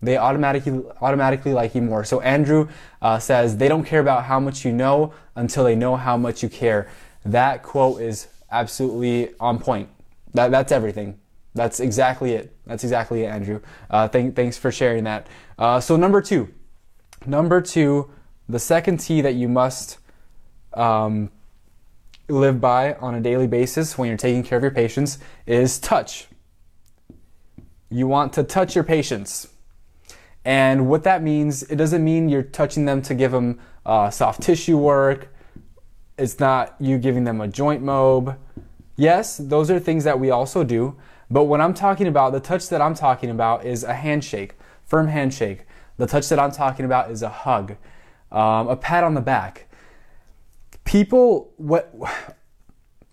They 0.00 0.16
automatically 0.16 0.84
automatically 1.00 1.52
like 1.52 1.74
you 1.74 1.82
more. 1.82 2.04
So 2.04 2.20
Andrew 2.20 2.68
uh, 3.02 3.18
says 3.18 3.56
they 3.56 3.68
don't 3.68 3.84
care 3.84 4.00
about 4.00 4.24
how 4.24 4.38
much 4.38 4.64
you 4.64 4.72
know 4.72 5.12
until 5.34 5.64
they 5.64 5.74
know 5.74 5.96
how 5.96 6.16
much 6.16 6.42
you 6.42 6.48
care. 6.48 6.88
That 7.24 7.62
quote 7.62 8.00
is 8.00 8.28
absolutely 8.50 9.34
on 9.40 9.58
point. 9.58 9.88
That, 10.34 10.50
that's 10.50 10.70
everything. 10.70 11.18
That's 11.54 11.80
exactly 11.80 12.34
it. 12.34 12.54
That's 12.66 12.84
exactly 12.84 13.24
it, 13.24 13.26
Andrew. 13.26 13.60
Uh, 13.90 14.06
th- 14.06 14.34
thanks 14.34 14.56
for 14.56 14.70
sharing 14.70 15.04
that. 15.04 15.26
Uh, 15.58 15.80
so, 15.80 15.96
number 15.96 16.22
two. 16.22 16.48
Number 17.26 17.60
two, 17.60 18.10
the 18.48 18.60
second 18.60 18.98
T 18.98 19.20
that 19.22 19.34
you 19.34 19.48
must 19.48 19.98
um, 20.74 21.30
live 22.28 22.60
by 22.60 22.94
on 22.94 23.14
a 23.14 23.20
daily 23.20 23.46
basis 23.46 23.96
when 23.96 24.08
you're 24.08 24.16
taking 24.16 24.42
care 24.42 24.58
of 24.58 24.62
your 24.62 24.70
patients 24.70 25.18
is 25.46 25.78
touch. 25.78 26.28
You 27.90 28.06
want 28.06 28.32
to 28.34 28.42
touch 28.42 28.74
your 28.74 28.84
patients. 28.84 29.48
And 30.44 30.88
what 30.88 31.04
that 31.04 31.22
means, 31.22 31.62
it 31.64 31.76
doesn't 31.76 32.04
mean 32.04 32.28
you're 32.28 32.42
touching 32.42 32.84
them 32.84 33.02
to 33.02 33.14
give 33.14 33.32
them 33.32 33.60
uh, 33.84 34.10
soft 34.10 34.42
tissue 34.42 34.76
work 34.76 35.32
it's 36.18 36.40
not 36.40 36.74
you 36.80 36.98
giving 36.98 37.24
them 37.24 37.40
a 37.40 37.48
joint 37.48 37.80
mob. 37.80 38.36
Yes, 38.96 39.36
those 39.36 39.70
are 39.70 39.78
things 39.78 40.02
that 40.04 40.18
we 40.18 40.30
also 40.30 40.64
do. 40.64 40.96
But 41.30 41.44
what 41.44 41.60
I'm 41.60 41.74
talking 41.74 42.08
about, 42.08 42.32
the 42.32 42.40
touch 42.40 42.68
that 42.70 42.82
I'm 42.82 42.94
talking 42.94 43.30
about 43.30 43.64
is 43.64 43.84
a 43.84 43.94
handshake, 43.94 44.54
firm 44.84 45.06
handshake. 45.08 45.64
The 45.96 46.06
touch 46.06 46.28
that 46.30 46.38
I'm 46.38 46.50
talking 46.50 46.84
about 46.84 47.10
is 47.10 47.22
a 47.22 47.28
hug, 47.28 47.76
um, 48.32 48.68
a 48.68 48.76
pat 48.76 49.04
on 49.04 49.14
the 49.14 49.20
back. 49.20 49.67
People, 50.88 51.52
what, 51.58 51.92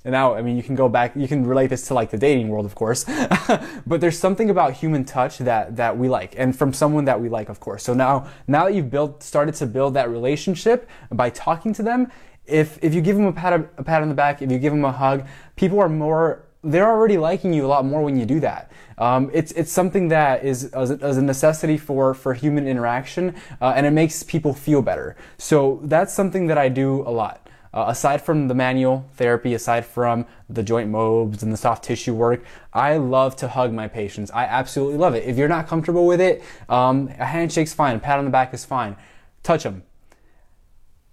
and 0.05 0.13
now, 0.13 0.33
I 0.33 0.41
mean, 0.41 0.55
you 0.55 0.63
can 0.63 0.75
go 0.75 0.87
back, 0.87 1.13
you 1.13 1.27
can 1.27 1.45
relate 1.45 1.67
this 1.67 1.85
to 1.89 1.93
like 1.93 2.09
the 2.09 2.17
dating 2.17 2.47
world, 2.47 2.65
of 2.65 2.73
course, 2.73 3.03
but 3.85 3.99
there's 3.99 4.17
something 4.17 4.49
about 4.49 4.71
human 4.71 5.03
touch 5.03 5.39
that, 5.39 5.75
that 5.75 5.97
we 5.97 6.07
like 6.07 6.35
and 6.37 6.57
from 6.57 6.71
someone 6.71 7.03
that 7.03 7.19
we 7.19 7.27
like, 7.27 7.49
of 7.49 7.59
course. 7.59 7.83
So 7.83 7.93
now, 7.93 8.27
now 8.47 8.63
that 8.63 8.75
you've 8.75 8.89
built, 8.89 9.21
started 9.21 9.55
to 9.55 9.65
build 9.65 9.93
that 9.95 10.09
relationship 10.09 10.89
by 11.11 11.29
talking 11.29 11.73
to 11.73 11.83
them, 11.83 12.09
if 12.45 12.79
if 12.81 12.93
you 12.93 13.01
give 13.01 13.17
them 13.17 13.25
a 13.25 13.33
pat 13.33 13.53
a 13.53 13.83
pat 13.83 14.01
on 14.01 14.07
the 14.07 14.15
back, 14.15 14.41
if 14.41 14.49
you 14.49 14.57
give 14.57 14.71
them 14.71 14.85
a 14.85 14.91
hug, 14.91 15.27
people 15.57 15.79
are 15.79 15.89
more 15.89 16.45
they're 16.63 16.87
already 16.87 17.17
liking 17.17 17.53
you 17.53 17.65
a 17.65 17.67
lot 17.67 17.85
more 17.85 18.01
when 18.01 18.17
you 18.17 18.25
do 18.25 18.39
that. 18.39 18.71
Um, 18.97 19.29
it's 19.33 19.51
it's 19.51 19.71
something 19.71 20.07
that 20.09 20.45
is 20.45 20.65
as 20.65 20.89
a, 20.91 21.21
necessity 21.21 21.77
for 21.77 22.13
for 22.13 22.33
human 22.33 22.67
interaction, 22.67 23.35
uh, 23.61 23.73
and 23.75 23.85
it 23.85 23.91
makes 23.91 24.23
people 24.23 24.53
feel 24.53 24.81
better. 24.81 25.15
So 25.37 25.81
that's 25.83 26.13
something 26.13 26.47
that 26.47 26.57
I 26.57 26.69
do 26.69 27.01
a 27.01 27.11
lot. 27.11 27.44
Uh, 27.75 27.85
aside 27.89 28.21
from 28.21 28.47
the 28.47 28.55
manual 28.55 29.05
therapy, 29.15 29.53
aside 29.53 29.85
from 29.85 30.25
the 30.49 30.63
joint 30.63 30.89
mobs 30.89 31.43
and 31.43 31.51
the 31.51 31.57
soft 31.57 31.83
tissue 31.83 32.13
work, 32.13 32.41
I 32.71 32.95
love 32.95 33.35
to 33.37 33.49
hug 33.49 33.73
my 33.73 33.89
patients. 33.89 34.31
I 34.31 34.45
absolutely 34.45 34.97
love 34.97 35.13
it. 35.13 35.25
If 35.25 35.37
you're 35.37 35.49
not 35.49 35.67
comfortable 35.67 36.07
with 36.07 36.21
it, 36.21 36.41
um, 36.69 37.09
a 37.19 37.25
handshake's 37.25 37.73
fine, 37.73 37.97
a 37.97 37.99
pat 37.99 38.17
on 38.17 38.23
the 38.23 38.31
back 38.31 38.53
is 38.53 38.63
fine. 38.63 38.95
Touch 39.43 39.63
them. 39.63 39.83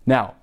Now, 0.06 0.36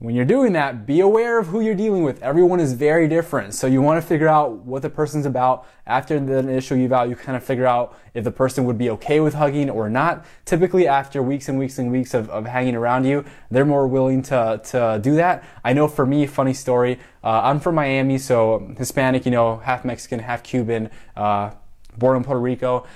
when 0.00 0.14
you're 0.14 0.24
doing 0.24 0.52
that, 0.52 0.86
be 0.86 1.00
aware 1.00 1.40
of 1.40 1.48
who 1.48 1.60
you're 1.60 1.74
dealing 1.74 2.04
with. 2.04 2.22
Everyone 2.22 2.60
is 2.60 2.72
very 2.72 3.08
different. 3.08 3.52
So 3.52 3.66
you 3.66 3.82
want 3.82 4.00
to 4.00 4.06
figure 4.06 4.28
out 4.28 4.64
what 4.64 4.82
the 4.82 4.90
person's 4.90 5.26
about. 5.26 5.66
After 5.88 6.20
the 6.20 6.38
initial 6.38 6.78
eval, 6.78 7.08
you 7.08 7.16
kind 7.16 7.36
of 7.36 7.42
figure 7.42 7.66
out 7.66 7.98
if 8.14 8.22
the 8.22 8.30
person 8.30 8.64
would 8.64 8.78
be 8.78 8.90
okay 8.90 9.18
with 9.18 9.34
hugging 9.34 9.68
or 9.68 9.90
not. 9.90 10.24
Typically 10.44 10.86
after 10.86 11.20
weeks 11.20 11.48
and 11.48 11.58
weeks 11.58 11.80
and 11.80 11.90
weeks 11.90 12.14
of, 12.14 12.30
of 12.30 12.46
hanging 12.46 12.76
around 12.76 13.06
you, 13.06 13.24
they're 13.50 13.64
more 13.64 13.88
willing 13.88 14.22
to, 14.22 14.60
to 14.66 15.00
do 15.02 15.16
that. 15.16 15.42
I 15.64 15.72
know 15.72 15.88
for 15.88 16.06
me, 16.06 16.26
funny 16.26 16.54
story, 16.54 17.00
uh, 17.24 17.40
I'm 17.42 17.58
from 17.58 17.74
Miami, 17.74 18.18
so 18.18 18.72
Hispanic, 18.78 19.24
you 19.24 19.32
know, 19.32 19.56
half 19.56 19.84
Mexican, 19.84 20.20
half 20.20 20.44
Cuban, 20.44 20.90
uh, 21.16 21.50
born 21.96 22.16
in 22.16 22.22
Puerto 22.22 22.40
Rico. 22.40 22.86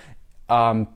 Um, 0.48 0.86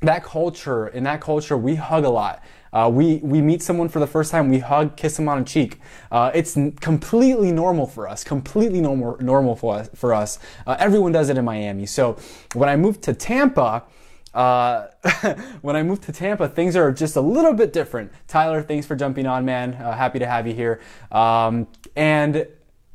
that 0.00 0.24
culture, 0.24 0.88
in 0.88 1.04
that 1.04 1.20
culture, 1.20 1.56
we 1.58 1.74
hug 1.74 2.04
a 2.04 2.10
lot. 2.10 2.42
Uh, 2.72 2.90
we, 2.92 3.16
we 3.16 3.40
meet 3.42 3.62
someone 3.62 3.88
for 3.88 4.00
the 4.00 4.06
first 4.06 4.30
time, 4.30 4.48
we 4.48 4.58
hug, 4.58 4.96
kiss 4.96 5.16
them 5.16 5.28
on 5.28 5.40
the 5.40 5.44
cheek. 5.44 5.78
Uh, 6.10 6.30
it's 6.34 6.56
n- 6.56 6.72
completely 6.72 7.52
normal 7.52 7.86
for 7.86 8.08
us, 8.08 8.24
completely 8.24 8.80
normal, 8.80 9.16
normal 9.20 9.54
for 9.54 9.76
us. 9.76 9.90
For 9.94 10.14
us. 10.14 10.38
Uh, 10.66 10.76
everyone 10.78 11.12
does 11.12 11.28
it 11.28 11.36
in 11.36 11.44
Miami. 11.44 11.86
So 11.86 12.16
when 12.54 12.68
I 12.68 12.76
moved 12.76 13.02
to 13.02 13.14
Tampa, 13.14 13.84
uh, 14.32 14.86
when 15.60 15.76
I 15.76 15.82
moved 15.82 16.04
to 16.04 16.12
Tampa, 16.12 16.48
things 16.48 16.74
are 16.74 16.90
just 16.92 17.16
a 17.16 17.20
little 17.20 17.52
bit 17.52 17.72
different. 17.72 18.12
Tyler, 18.26 18.62
thanks 18.62 18.86
for 18.86 18.96
jumping 18.96 19.26
on, 19.26 19.44
man. 19.44 19.74
Uh, 19.74 19.92
happy 19.92 20.18
to 20.18 20.26
have 20.26 20.46
you 20.46 20.54
here. 20.54 20.80
Um, 21.10 21.68
and 21.94 22.46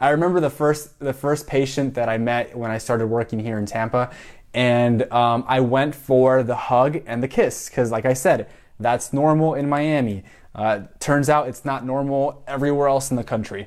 I 0.00 0.10
remember 0.10 0.40
the 0.40 0.50
first 0.50 0.98
the 0.98 1.12
first 1.12 1.46
patient 1.46 1.94
that 1.94 2.08
I 2.08 2.18
met 2.18 2.56
when 2.56 2.70
I 2.70 2.78
started 2.78 3.06
working 3.06 3.38
here 3.38 3.58
in 3.58 3.66
Tampa, 3.66 4.10
and 4.54 5.10
um, 5.12 5.44
I 5.46 5.60
went 5.60 5.94
for 5.94 6.42
the 6.42 6.54
hug 6.56 7.02
and 7.06 7.22
the 7.22 7.28
kiss 7.28 7.68
because, 7.68 7.90
like 7.90 8.06
I 8.06 8.14
said, 8.14 8.48
that's 8.80 9.12
normal 9.12 9.54
in 9.54 9.68
Miami. 9.68 10.24
Uh, 10.54 10.82
turns 10.98 11.28
out 11.28 11.46
it's 11.46 11.64
not 11.64 11.84
normal 11.84 12.42
everywhere 12.48 12.88
else 12.88 13.12
in 13.12 13.16
the 13.16 13.22
country. 13.22 13.64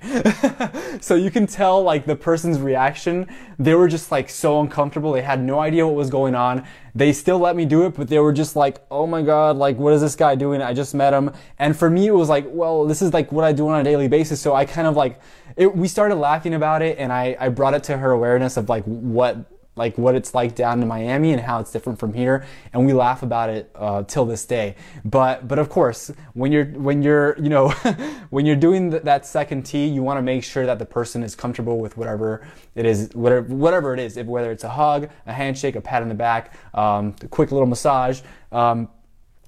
so 0.99 1.15
you 1.15 1.31
can 1.31 1.47
tell 1.47 1.81
like 1.81 2.05
the 2.05 2.15
person's 2.17 2.59
reaction. 2.59 3.25
They 3.57 3.75
were 3.75 3.87
just 3.87 4.11
like 4.11 4.29
so 4.29 4.59
uncomfortable. 4.59 5.13
They 5.13 5.21
had 5.21 5.41
no 5.41 5.59
idea 5.59 5.87
what 5.87 5.95
was 5.95 6.09
going 6.09 6.35
on. 6.35 6.67
They 6.93 7.13
still 7.13 7.39
let 7.39 7.55
me 7.55 7.63
do 7.63 7.85
it, 7.85 7.95
but 7.95 8.09
they 8.09 8.19
were 8.19 8.33
just 8.33 8.57
like, 8.57 8.83
oh 8.91 9.07
my 9.07 9.21
God, 9.21 9.55
like 9.55 9.77
what 9.77 9.93
is 9.93 10.01
this 10.01 10.17
guy 10.17 10.35
doing? 10.35 10.61
I 10.61 10.73
just 10.73 10.93
met 10.93 11.13
him. 11.13 11.31
And 11.59 11.77
for 11.77 11.89
me, 11.89 12.07
it 12.07 12.13
was 12.13 12.27
like, 12.27 12.45
well, 12.49 12.85
this 12.85 13.01
is 13.01 13.13
like 13.13 13.31
what 13.31 13.45
I 13.45 13.53
do 13.53 13.69
on 13.69 13.79
a 13.79 13.83
daily 13.85 14.09
basis. 14.09 14.41
So 14.41 14.53
I 14.53 14.65
kind 14.65 14.85
of 14.85 14.97
like, 14.97 15.21
it, 15.55 15.73
we 15.73 15.87
started 15.87 16.15
laughing 16.15 16.55
about 16.55 16.81
it 16.81 16.97
and 16.97 17.13
I, 17.13 17.37
I 17.39 17.47
brought 17.47 17.73
it 17.73 17.83
to 17.85 17.97
her 17.97 18.11
awareness 18.11 18.57
of 18.57 18.67
like 18.67 18.83
what 18.83 19.37
like 19.75 19.97
what 19.97 20.15
it's 20.15 20.33
like 20.33 20.53
down 20.53 20.81
in 20.81 20.87
Miami 20.87 21.31
and 21.31 21.41
how 21.41 21.59
it's 21.59 21.71
different 21.71 21.97
from 21.97 22.13
here, 22.13 22.45
and 22.73 22.85
we 22.85 22.93
laugh 22.93 23.23
about 23.23 23.49
it 23.49 23.71
uh, 23.75 24.03
till 24.03 24.25
this 24.25 24.45
day. 24.45 24.75
But 25.05 25.47
but 25.47 25.59
of 25.59 25.69
course, 25.69 26.11
when 26.33 26.51
you're 26.51 26.65
when 26.65 27.01
you're 27.01 27.37
you 27.39 27.49
know 27.49 27.69
when 28.29 28.45
you're 28.45 28.55
doing 28.55 28.91
th- 28.91 29.03
that 29.03 29.25
second 29.25 29.63
T, 29.63 29.87
you 29.87 30.03
want 30.03 30.17
to 30.17 30.21
make 30.21 30.43
sure 30.43 30.65
that 30.65 30.77
the 30.77 30.85
person 30.85 31.23
is 31.23 31.35
comfortable 31.35 31.79
with 31.79 31.95
whatever 31.97 32.45
it 32.75 32.85
is, 32.85 33.09
whatever 33.13 33.41
whatever 33.53 33.93
it 33.93 33.99
is, 33.99 34.17
if, 34.17 34.27
whether 34.27 34.51
it's 34.51 34.65
a 34.65 34.69
hug, 34.69 35.09
a 35.25 35.33
handshake, 35.33 35.75
a 35.75 35.81
pat 35.81 36.01
on 36.01 36.09
the 36.09 36.15
back, 36.15 36.53
um, 36.73 37.15
a 37.21 37.27
quick 37.27 37.51
little 37.51 37.67
massage. 37.67 38.21
Um, 38.51 38.89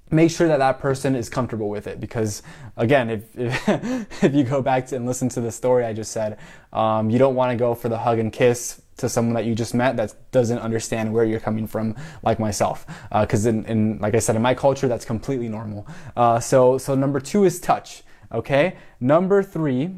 make 0.09 0.29
sure 0.29 0.47
that 0.47 0.57
that 0.57 0.79
person 0.79 1.15
is 1.15 1.27
comfortable 1.27 1.69
with 1.69 1.87
it 1.87 1.99
because 1.99 2.43
again 2.77 3.09
if, 3.09 3.35
if, 3.35 4.23
if 4.23 4.33
you 4.33 4.43
go 4.43 4.61
back 4.61 4.85
to 4.85 4.95
and 4.95 5.05
listen 5.07 5.27
to 5.27 5.41
the 5.41 5.51
story 5.51 5.83
i 5.83 5.91
just 5.91 6.11
said 6.11 6.37
um, 6.71 7.09
you 7.09 7.17
don't 7.17 7.35
want 7.35 7.51
to 7.51 7.57
go 7.57 7.73
for 7.73 7.89
the 7.89 7.97
hug 7.97 8.19
and 8.19 8.31
kiss 8.31 8.82
to 8.97 9.09
someone 9.09 9.33
that 9.35 9.45
you 9.45 9.55
just 9.55 9.73
met 9.73 9.97
that 9.97 10.13
doesn't 10.31 10.59
understand 10.59 11.11
where 11.13 11.25
you're 11.25 11.39
coming 11.39 11.67
from, 11.67 11.95
like 12.21 12.39
myself. 12.39 12.85
Because 13.11 13.45
uh, 13.45 13.49
in, 13.49 13.65
in, 13.65 13.97
like 13.99 14.15
I 14.15 14.19
said, 14.19 14.35
in 14.35 14.41
my 14.41 14.53
culture, 14.53 14.87
that's 14.87 15.05
completely 15.05 15.49
normal. 15.49 15.87
Uh, 16.15 16.39
so, 16.39 16.77
so 16.77 16.95
number 16.95 17.19
two 17.19 17.43
is 17.43 17.59
touch. 17.59 18.03
Okay. 18.31 18.75
Number 18.99 19.43
three. 19.43 19.91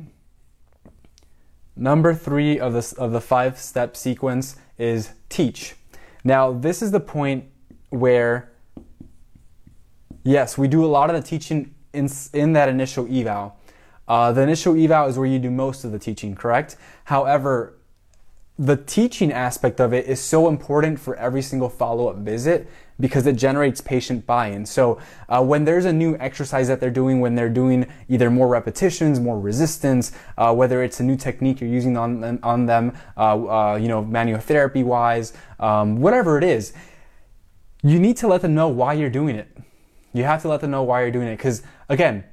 Number 1.77 2.13
three 2.13 2.57
of 2.57 2.71
the 2.71 2.95
of 2.97 3.11
the 3.11 3.19
five 3.19 3.59
step 3.59 3.97
sequence 3.97 4.55
is 4.77 5.11
teach. 5.27 5.75
Now, 6.23 6.53
this 6.53 6.81
is 6.81 6.91
the 6.91 7.01
point 7.01 7.45
where, 7.89 8.51
yes, 10.23 10.57
we 10.57 10.69
do 10.69 10.85
a 10.85 10.87
lot 10.87 11.09
of 11.09 11.21
the 11.21 11.27
teaching 11.27 11.75
in 11.93 12.09
in 12.33 12.53
that 12.53 12.69
initial 12.69 13.05
eval. 13.13 13.57
Uh, 14.07 14.31
the 14.31 14.41
initial 14.41 14.75
eval 14.81 15.07
is 15.07 15.17
where 15.17 15.27
you 15.27 15.39
do 15.39 15.51
most 15.51 15.83
of 15.83 15.91
the 15.91 15.99
teaching, 15.99 16.33
correct? 16.35 16.77
However, 17.05 17.75
the 18.57 18.77
teaching 18.77 19.33
aspect 19.33 19.81
of 19.81 19.93
it 19.93 20.05
is 20.05 20.21
so 20.21 20.47
important 20.47 21.00
for 21.00 21.15
every 21.17 21.41
single 21.41 21.67
follow-up 21.67 22.17
visit 22.17 22.69
because 22.97 23.27
it 23.27 23.35
generates 23.35 23.81
patient 23.81 24.25
buy-in. 24.25 24.65
So 24.65 25.00
uh, 25.27 25.43
when 25.43 25.65
there's 25.65 25.83
a 25.83 25.91
new 25.91 26.15
exercise 26.17 26.69
that 26.69 26.79
they're 26.79 26.89
doing, 26.89 27.19
when 27.19 27.35
they're 27.35 27.50
doing 27.50 27.85
either 28.07 28.31
more 28.31 28.47
repetitions, 28.47 29.19
more 29.19 29.38
resistance, 29.38 30.13
uh, 30.38 30.53
whether 30.53 30.81
it's 30.81 31.01
a 31.01 31.03
new 31.03 31.17
technique 31.17 31.59
you're 31.59 31.69
using 31.69 31.97
on 31.97 32.39
on 32.41 32.65
them, 32.65 32.97
uh, 33.17 33.71
uh 33.71 33.75
you 33.75 33.89
know, 33.89 34.01
manual 34.01 34.39
therapy 34.39 34.83
wise, 34.83 35.33
um, 35.59 35.97
whatever 35.97 36.38
it 36.38 36.45
is, 36.45 36.71
you 37.83 38.00
need 38.00 38.15
to 38.17 38.27
let 38.27 38.41
them 38.41 38.55
know 38.55 38.69
why 38.69 38.93
you're 38.93 39.09
doing 39.09 39.35
it. 39.35 39.50
You 40.13 40.24
have 40.24 40.41
to 40.43 40.47
let 40.47 40.62
them 40.62 40.71
know 40.71 40.83
why 40.83 41.01
you're 41.01 41.12
doing 41.12 41.27
it 41.27 41.35
because 41.35 41.63
again, 41.89 42.24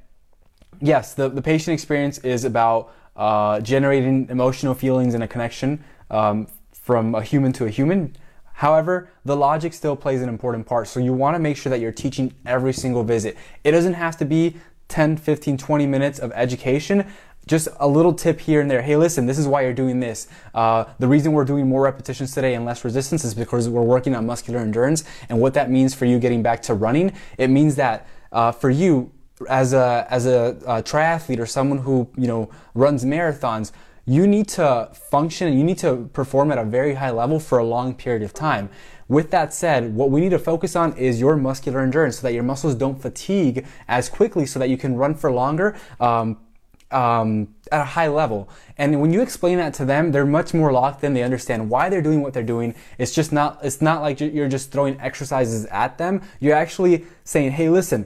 yes, 0.79 1.13
the 1.13 1.27
the 1.27 1.41
patient 1.41 1.73
experience 1.73 2.19
is 2.19 2.45
about 2.45 2.93
uh, 3.17 3.59
generating 3.59 4.27
emotional 4.29 4.73
feelings 4.73 5.13
and 5.13 5.23
a 5.23 5.27
connection 5.27 5.83
um, 6.09 6.47
from 6.71 7.15
a 7.15 7.21
human 7.21 7.53
to 7.53 7.65
a 7.65 7.69
human. 7.69 8.15
However, 8.53 9.09
the 9.25 9.35
logic 9.35 9.73
still 9.73 9.95
plays 9.95 10.21
an 10.21 10.29
important 10.29 10.65
part. 10.65 10.87
So 10.87 10.99
you 10.99 11.13
want 11.13 11.35
to 11.35 11.39
make 11.39 11.57
sure 11.57 11.69
that 11.69 11.79
you're 11.79 11.91
teaching 11.91 12.33
every 12.45 12.73
single 12.73 13.03
visit. 13.03 13.35
It 13.63 13.71
doesn't 13.71 13.95
have 13.95 14.17
to 14.17 14.25
be 14.25 14.57
10, 14.89 15.17
15, 15.17 15.57
20 15.57 15.87
minutes 15.87 16.19
of 16.19 16.31
education. 16.33 17.05
Just 17.45 17.67
a 17.79 17.87
little 17.87 18.13
tip 18.13 18.39
here 18.39 18.61
and 18.61 18.69
there. 18.69 18.81
Hey, 18.81 18.95
listen, 18.95 19.25
this 19.25 19.37
is 19.37 19.47
why 19.47 19.63
you're 19.63 19.73
doing 19.73 19.99
this. 19.99 20.27
Uh, 20.53 20.85
the 20.99 21.07
reason 21.07 21.33
we're 21.33 21.43
doing 21.43 21.67
more 21.67 21.81
repetitions 21.81 22.33
today 22.33 22.53
and 22.53 22.63
less 22.63 22.85
resistance 22.85 23.25
is 23.25 23.33
because 23.33 23.67
we're 23.67 23.81
working 23.81 24.15
on 24.15 24.25
muscular 24.25 24.59
endurance. 24.59 25.03
And 25.29 25.41
what 25.41 25.53
that 25.55 25.69
means 25.69 25.93
for 25.93 26.05
you 26.05 26.19
getting 26.19 26.43
back 26.43 26.61
to 26.63 26.73
running, 26.73 27.11
it 27.37 27.49
means 27.49 27.75
that 27.75 28.07
uh, 28.31 28.51
for 28.51 28.69
you 28.69 29.11
as 29.49 29.73
a 29.73 30.07
as 30.09 30.25
a, 30.25 30.57
a 30.65 30.83
triathlete 30.83 31.39
or 31.39 31.45
someone 31.45 31.79
who 31.79 32.07
you 32.17 32.27
know 32.27 32.49
runs 32.73 33.03
marathons, 33.03 33.71
you 34.05 34.27
need 34.27 34.47
to 34.49 34.89
function 34.93 35.47
and 35.47 35.57
you 35.57 35.63
need 35.63 35.77
to 35.79 36.09
perform 36.13 36.51
at 36.51 36.57
a 36.57 36.65
very 36.65 36.95
high 36.95 37.11
level 37.11 37.39
for 37.39 37.57
a 37.57 37.63
long 37.63 37.93
period 37.93 38.21
of 38.21 38.33
time. 38.33 38.69
With 39.07 39.31
that 39.31 39.53
said, 39.53 39.95
what 39.95 40.11
we 40.11 40.21
need 40.21 40.31
to 40.31 40.39
focus 40.39 40.75
on 40.75 40.95
is 40.97 41.19
your 41.19 41.35
muscular 41.35 41.81
endurance 41.81 42.17
so 42.19 42.27
that 42.27 42.33
your 42.33 42.43
muscles 42.43 42.75
don't 42.75 43.01
fatigue 43.01 43.65
as 43.87 44.09
quickly 44.09 44.45
so 44.45 44.59
that 44.59 44.69
you 44.69 44.77
can 44.77 44.95
run 44.95 45.15
for 45.15 45.31
longer. 45.31 45.75
Um, 45.99 46.37
um, 46.91 47.55
at 47.71 47.81
a 47.81 47.85
high 47.85 48.07
level. 48.07 48.47
And 48.77 49.01
when 49.01 49.11
you 49.11 49.21
explain 49.21 49.57
that 49.57 49.73
to 49.75 49.85
them, 49.85 50.11
they're 50.11 50.27
much 50.27 50.53
more 50.53 50.71
locked 50.71 51.03
in. 51.03 51.15
They 51.15 51.23
understand 51.23 51.69
why 51.69 51.89
they're 51.89 52.03
doing 52.03 52.21
what 52.21 52.33
they're 52.33 52.43
doing. 52.43 52.75
It's 52.99 53.11
just 53.11 53.31
not, 53.31 53.59
it's 53.63 53.81
not 53.81 54.01
like 54.01 54.19
you're 54.19 54.47
just 54.47 54.71
throwing 54.71 54.99
exercises 55.01 55.65
at 55.65 55.97
them. 55.97 56.21
You're 56.39 56.55
actually 56.55 57.05
saying, 57.23 57.53
hey, 57.53 57.69
listen, 57.69 58.05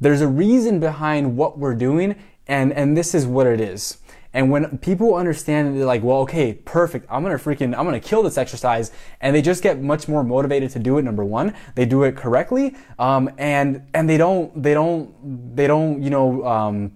there's 0.00 0.20
a 0.20 0.26
reason 0.26 0.80
behind 0.80 1.36
what 1.36 1.58
we're 1.58 1.76
doing 1.76 2.16
and, 2.48 2.72
and 2.72 2.96
this 2.96 3.14
is 3.14 3.24
what 3.24 3.46
it 3.46 3.60
is. 3.60 3.98
And 4.34 4.50
when 4.50 4.78
people 4.78 5.14
understand, 5.14 5.76
they're 5.76 5.86
like, 5.86 6.02
well, 6.02 6.18
okay, 6.18 6.52
perfect. 6.52 7.06
I'm 7.10 7.22
gonna 7.22 7.36
freaking, 7.36 7.76
I'm 7.76 7.84
gonna 7.84 8.00
kill 8.00 8.22
this 8.22 8.36
exercise, 8.36 8.92
and 9.20 9.34
they 9.34 9.42
just 9.42 9.62
get 9.62 9.80
much 9.80 10.06
more 10.06 10.22
motivated 10.22 10.70
to 10.72 10.78
do 10.78 10.98
it. 10.98 11.02
Number 11.02 11.24
one, 11.24 11.54
they 11.74 11.86
do 11.86 12.02
it 12.04 12.16
correctly, 12.16 12.76
um, 12.98 13.30
and 13.38 13.82
and 13.94 14.08
they 14.08 14.18
don't, 14.18 14.62
they 14.62 14.74
don't, 14.74 15.56
they 15.56 15.66
don't, 15.66 16.02
you 16.02 16.10
know, 16.10 16.46
um, 16.46 16.92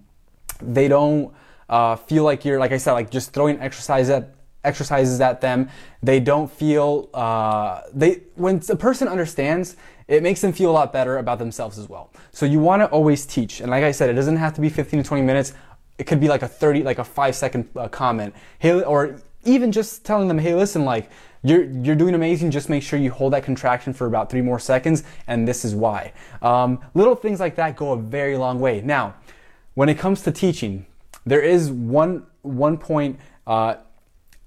they 0.61 0.87
don't 0.87 1.33
uh, 1.69 1.95
feel 1.95 2.23
like 2.23 2.45
you're, 2.45 2.59
like 2.59 2.71
I 2.71 2.77
said, 2.77 2.93
like 2.93 3.09
just 3.09 3.33
throwing 3.33 3.59
exercise 3.59 4.09
at 4.09 4.35
exercises 4.63 5.19
at 5.19 5.41
them. 5.41 5.69
They 6.01 6.19
don't 6.19 6.51
feel 6.51 7.09
uh, 7.13 7.81
they 7.93 8.23
when 8.35 8.61
a 8.69 8.75
person 8.75 9.07
understands. 9.07 9.75
It 10.05 10.21
makes 10.21 10.41
them 10.41 10.51
feel 10.51 10.69
a 10.69 10.73
lot 10.73 10.91
better 10.91 11.17
about 11.17 11.39
themselves 11.39 11.79
as 11.79 11.87
well. 11.87 12.11
So 12.31 12.45
you 12.45 12.59
want 12.59 12.81
to 12.81 12.87
always 12.87 13.25
teach. 13.25 13.61
And 13.61 13.71
like 13.71 13.85
I 13.85 13.91
said, 13.91 14.09
it 14.09 14.13
doesn't 14.13 14.35
have 14.35 14.53
to 14.55 14.61
be 14.61 14.67
15 14.67 15.01
to 15.01 15.07
20 15.07 15.23
minutes 15.23 15.53
it 15.97 16.05
could 16.05 16.19
be 16.19 16.27
like 16.27 16.41
a 16.41 16.47
30 16.47 16.83
like 16.83 16.99
a 16.99 17.03
five 17.03 17.35
second 17.35 17.69
uh, 17.75 17.87
comment. 17.87 18.33
Hey 18.59 18.81
or 18.81 19.21
even 19.45 19.71
just 19.71 20.05
telling 20.05 20.27
them 20.27 20.39
hey 20.39 20.53
listen 20.55 20.85
like 20.85 21.09
you're 21.43 21.63
you're 21.63 21.95
doing 21.95 22.15
amazing. 22.15 22.51
Just 22.51 22.69
make 22.69 22.83
sure 22.83 22.97
you 22.97 23.11
hold 23.11 23.33
that 23.33 23.43
contraction 23.43 23.93
for 23.93 24.07
about 24.07 24.29
three 24.29 24.41
more 24.41 24.59
seconds 24.59 25.03
and 25.27 25.47
this 25.47 25.65
is 25.65 25.75
why. 25.75 26.13
Um, 26.41 26.79
little 26.93 27.15
things 27.15 27.39
like 27.39 27.55
that 27.55 27.75
go 27.75 27.91
a 27.93 27.97
very 27.97 28.37
long 28.37 28.59
way. 28.59 28.81
Now 28.81 29.15
when 29.75 29.89
it 29.89 29.97
comes 29.97 30.21
to 30.23 30.31
teaching 30.31 30.85
there 31.25 31.41
is 31.41 31.71
one 31.71 32.25
one 32.41 32.77
point 32.77 33.19
uh, 33.45 33.75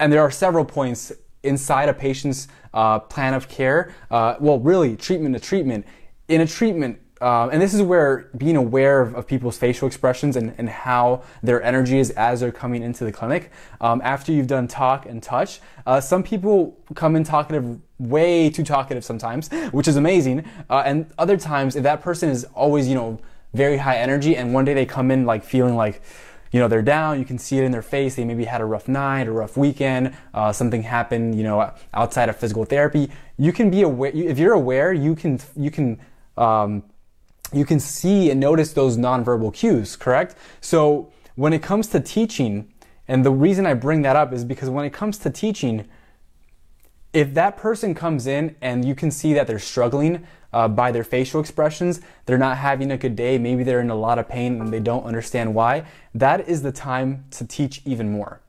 and 0.00 0.12
there 0.12 0.20
are 0.20 0.30
several 0.30 0.64
points 0.64 1.12
inside 1.42 1.88
a 1.88 1.94
patient's 1.94 2.48
uh, 2.74 2.98
plan 2.98 3.34
of 3.34 3.48
care 3.48 3.94
uh, 4.10 4.34
well 4.40 4.58
really 4.58 4.96
treatment 4.96 5.34
to 5.34 5.40
treatment. 5.40 5.86
In 6.28 6.40
a 6.40 6.46
treatment 6.46 6.98
um, 7.20 7.48
and 7.50 7.62
this 7.62 7.72
is 7.72 7.80
where 7.80 8.28
being 8.36 8.56
aware 8.56 9.00
of, 9.00 9.14
of 9.14 9.26
people's 9.26 9.56
facial 9.56 9.88
expressions 9.88 10.36
and, 10.36 10.54
and, 10.58 10.68
how 10.68 11.22
their 11.42 11.62
energy 11.62 11.98
is 11.98 12.10
as 12.10 12.40
they're 12.40 12.52
coming 12.52 12.82
into 12.82 13.04
the 13.04 13.12
clinic. 13.12 13.50
Um, 13.80 14.02
after 14.04 14.32
you've 14.32 14.46
done 14.46 14.68
talk 14.68 15.06
and 15.06 15.22
touch, 15.22 15.60
uh, 15.86 15.98
some 15.98 16.22
people 16.22 16.78
come 16.94 17.16
in 17.16 17.24
talkative, 17.24 17.80
way 17.98 18.50
too 18.50 18.64
talkative 18.64 19.02
sometimes, 19.02 19.48
which 19.70 19.88
is 19.88 19.96
amazing. 19.96 20.44
Uh, 20.68 20.82
and 20.84 21.06
other 21.16 21.38
times, 21.38 21.74
if 21.74 21.82
that 21.84 22.02
person 22.02 22.28
is 22.28 22.44
always, 22.54 22.86
you 22.86 22.94
know, 22.94 23.18
very 23.54 23.78
high 23.78 23.96
energy, 23.96 24.36
and 24.36 24.52
one 24.52 24.66
day 24.66 24.74
they 24.74 24.84
come 24.84 25.10
in 25.10 25.24
like 25.24 25.42
feeling 25.42 25.74
like, 25.74 26.02
you 26.52 26.60
know, 26.60 26.68
they're 26.68 26.82
down. 26.82 27.18
You 27.18 27.24
can 27.24 27.38
see 27.38 27.58
it 27.58 27.64
in 27.64 27.72
their 27.72 27.82
face. 27.82 28.14
They 28.16 28.24
maybe 28.24 28.44
had 28.44 28.60
a 28.60 28.66
rough 28.66 28.88
night, 28.88 29.26
a 29.26 29.32
rough 29.32 29.56
weekend. 29.56 30.14
Uh, 30.34 30.52
something 30.52 30.82
happened, 30.82 31.34
you 31.34 31.44
know, 31.44 31.72
outside 31.94 32.28
of 32.28 32.36
physical 32.36 32.66
therapy. 32.66 33.10
You 33.38 33.52
can 33.52 33.70
be 33.70 33.82
aware. 33.82 34.10
If 34.14 34.38
you're 34.38 34.52
aware, 34.52 34.92
you 34.92 35.14
can 35.14 35.40
you 35.56 35.70
can 35.70 35.98
um, 36.36 36.82
you 37.52 37.64
can 37.64 37.80
see 37.80 38.30
and 38.30 38.40
notice 38.40 38.72
those 38.72 38.96
nonverbal 38.96 39.54
cues, 39.54 39.96
correct? 39.96 40.34
So 40.60 41.12
when 41.36 41.52
it 41.52 41.62
comes 41.62 41.88
to 41.88 42.00
teaching, 42.00 42.72
and 43.08 43.24
the 43.24 43.30
reason 43.30 43.66
I 43.66 43.74
bring 43.74 44.02
that 44.02 44.16
up 44.16 44.32
is 44.32 44.44
because 44.44 44.68
when 44.68 44.84
it 44.84 44.92
comes 44.92 45.18
to 45.18 45.30
teaching, 45.30 45.86
if 47.12 47.32
that 47.34 47.56
person 47.56 47.94
comes 47.94 48.26
in 48.26 48.56
and 48.60 48.84
you 48.84 48.94
can 48.94 49.10
see 49.10 49.32
that 49.34 49.46
they're 49.46 49.58
struggling 49.58 50.26
uh, 50.52 50.68
by 50.68 50.90
their 50.90 51.04
facial 51.04 51.40
expressions, 51.40 52.00
they're 52.26 52.38
not 52.38 52.58
having 52.58 52.90
a 52.90 52.96
good 52.96 53.16
day, 53.16 53.38
maybe 53.38 53.62
they're 53.62 53.80
in 53.80 53.90
a 53.90 53.94
lot 53.94 54.18
of 54.18 54.28
pain 54.28 54.60
and 54.60 54.72
they 54.72 54.80
don't 54.80 55.04
understand 55.04 55.54
why, 55.54 55.86
that 56.14 56.48
is 56.48 56.62
the 56.62 56.72
time 56.72 57.24
to 57.30 57.46
teach 57.46 57.80
even 57.84 58.10
more. 58.10 58.40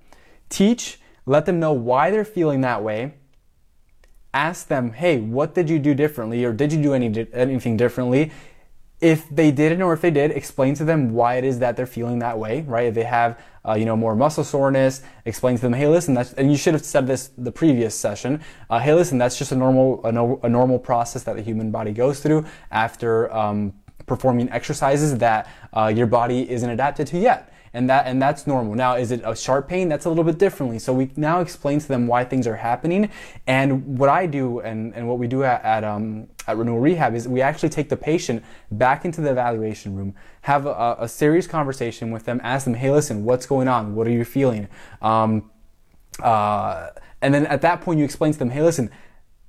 Teach, 0.50 1.00
let 1.26 1.46
them 1.46 1.60
know 1.60 1.74
why 1.74 2.10
they're 2.10 2.26
feeling 2.26 2.62
that 2.62 2.84
way. 2.84 3.14
Ask 4.34 4.68
them, 4.68 4.92
hey, 4.94 5.20
what 5.20 5.54
did 5.54 5.70
you 5.70 5.80
do 5.80 5.94
differently 5.94 6.44
or 6.44 6.54
did 6.54 6.72
you 6.72 6.82
do 6.82 6.94
any, 6.94 7.28
anything 7.34 7.78
differently? 7.78 8.32
If 9.00 9.30
they 9.30 9.52
didn't 9.52 9.82
or 9.82 9.94
if 9.94 10.02
they 10.02 10.10
did, 10.10 10.32
explain 10.32 10.74
to 10.76 10.84
them 10.84 11.14
why 11.14 11.36
it 11.36 11.44
is 11.44 11.60
that 11.60 11.78
they're 11.78 11.86
feeling 11.86 12.20
that 12.20 12.38
way, 12.38 12.62
right? 12.62 12.88
If 12.88 12.96
they 12.96 13.04
have, 13.04 13.40
uh, 13.68 13.76
you 13.76 13.86
know, 13.86 13.96
more 13.96 14.16
muscle 14.16 14.44
soreness, 14.44 15.04
explain 15.26 15.56
to 15.56 15.62
them, 15.62 15.74
hey, 15.74 15.88
listen, 15.88 16.16
that's, 16.16 16.34
and 16.34 16.50
you 16.50 16.58
should 16.58 16.74
have 16.74 16.84
said 16.84 17.06
this 17.06 17.30
the 17.38 17.52
previous 17.52 17.94
session. 17.94 18.42
Uh, 18.70 18.80
hey, 18.80 18.94
listen, 18.94 19.18
that's 19.20 19.38
just 19.38 19.52
a 19.52 19.56
normal, 19.56 20.04
a, 20.06 20.12
no, 20.12 20.40
a, 20.42 20.50
normal 20.50 20.80
process 20.80 21.24
that 21.24 21.36
the 21.36 21.44
human 21.44 21.70
body 21.70 21.92
goes 21.92 22.22
through 22.22 22.46
after 22.72 23.32
um, 23.36 23.72
performing 24.08 24.50
exercises 24.50 25.16
that 25.20 25.48
uh, 25.74 25.94
your 25.96 26.08
body 26.08 26.50
isn't 26.50 26.70
adapted 26.70 27.06
to 27.08 27.20
yet 27.20 27.54
and 27.74 27.90
that 27.90 28.08
and 28.08 28.20
that's 28.20 28.48
normal. 28.48 28.74
Now, 28.74 28.96
is 28.96 29.12
it 29.12 29.22
a 29.24 29.36
sharp 29.36 29.68
pain? 29.68 29.90
That's 29.90 30.06
a 30.06 30.10
little 30.10 30.24
bit 30.24 30.40
differently. 30.40 30.80
So 30.80 30.94
we 30.94 31.12
now 31.16 31.42
explain 31.42 31.80
to 31.80 31.88
them 31.88 32.08
why 32.08 32.24
things 32.24 32.48
are 32.48 32.56
happening, 32.56 33.12
and 33.46 34.00
what 34.00 34.10
I 34.10 34.26
do 34.26 34.62
and, 34.62 34.96
and 34.96 35.08
what 35.08 35.20
we 35.20 35.28
do 35.28 35.44
at, 35.44 35.64
at 35.64 35.84
um, 35.84 36.28
at 36.48 36.58
Renewal 36.58 36.80
Rehab 36.80 37.14
is 37.14 37.28
we 37.28 37.42
actually 37.42 37.70
take 37.70 37.90
the 37.90 37.98
patient 37.98 38.44
back 38.72 39.06
into 39.06 39.22
the 39.22 39.30
evaluation 39.32 39.96
room, 39.96 40.16
have 40.42 40.66
a, 40.66 40.98
a 41.00 41.08
serious 41.08 41.46
conversation 41.46 42.12
with 42.12 42.26
them, 42.26 42.40
ask 42.44 42.66
them, 42.66 42.74
hey, 42.74 42.90
listen, 42.90 43.26
what's 43.26 43.46
going 43.46 43.68
on? 43.68 43.96
What 43.96 44.08
are 44.08 44.12
you 44.12 44.26
feeling? 44.26 44.68
Um, 45.02 45.52
uh, 46.24 46.90
and 47.22 47.34
then 47.34 47.46
at 47.48 47.62
that 47.62 47.82
point, 47.82 48.00
you 48.00 48.06
explain 48.06 48.32
to 48.34 48.40
them, 48.40 48.50
hey, 48.50 48.62
listen, 48.62 48.90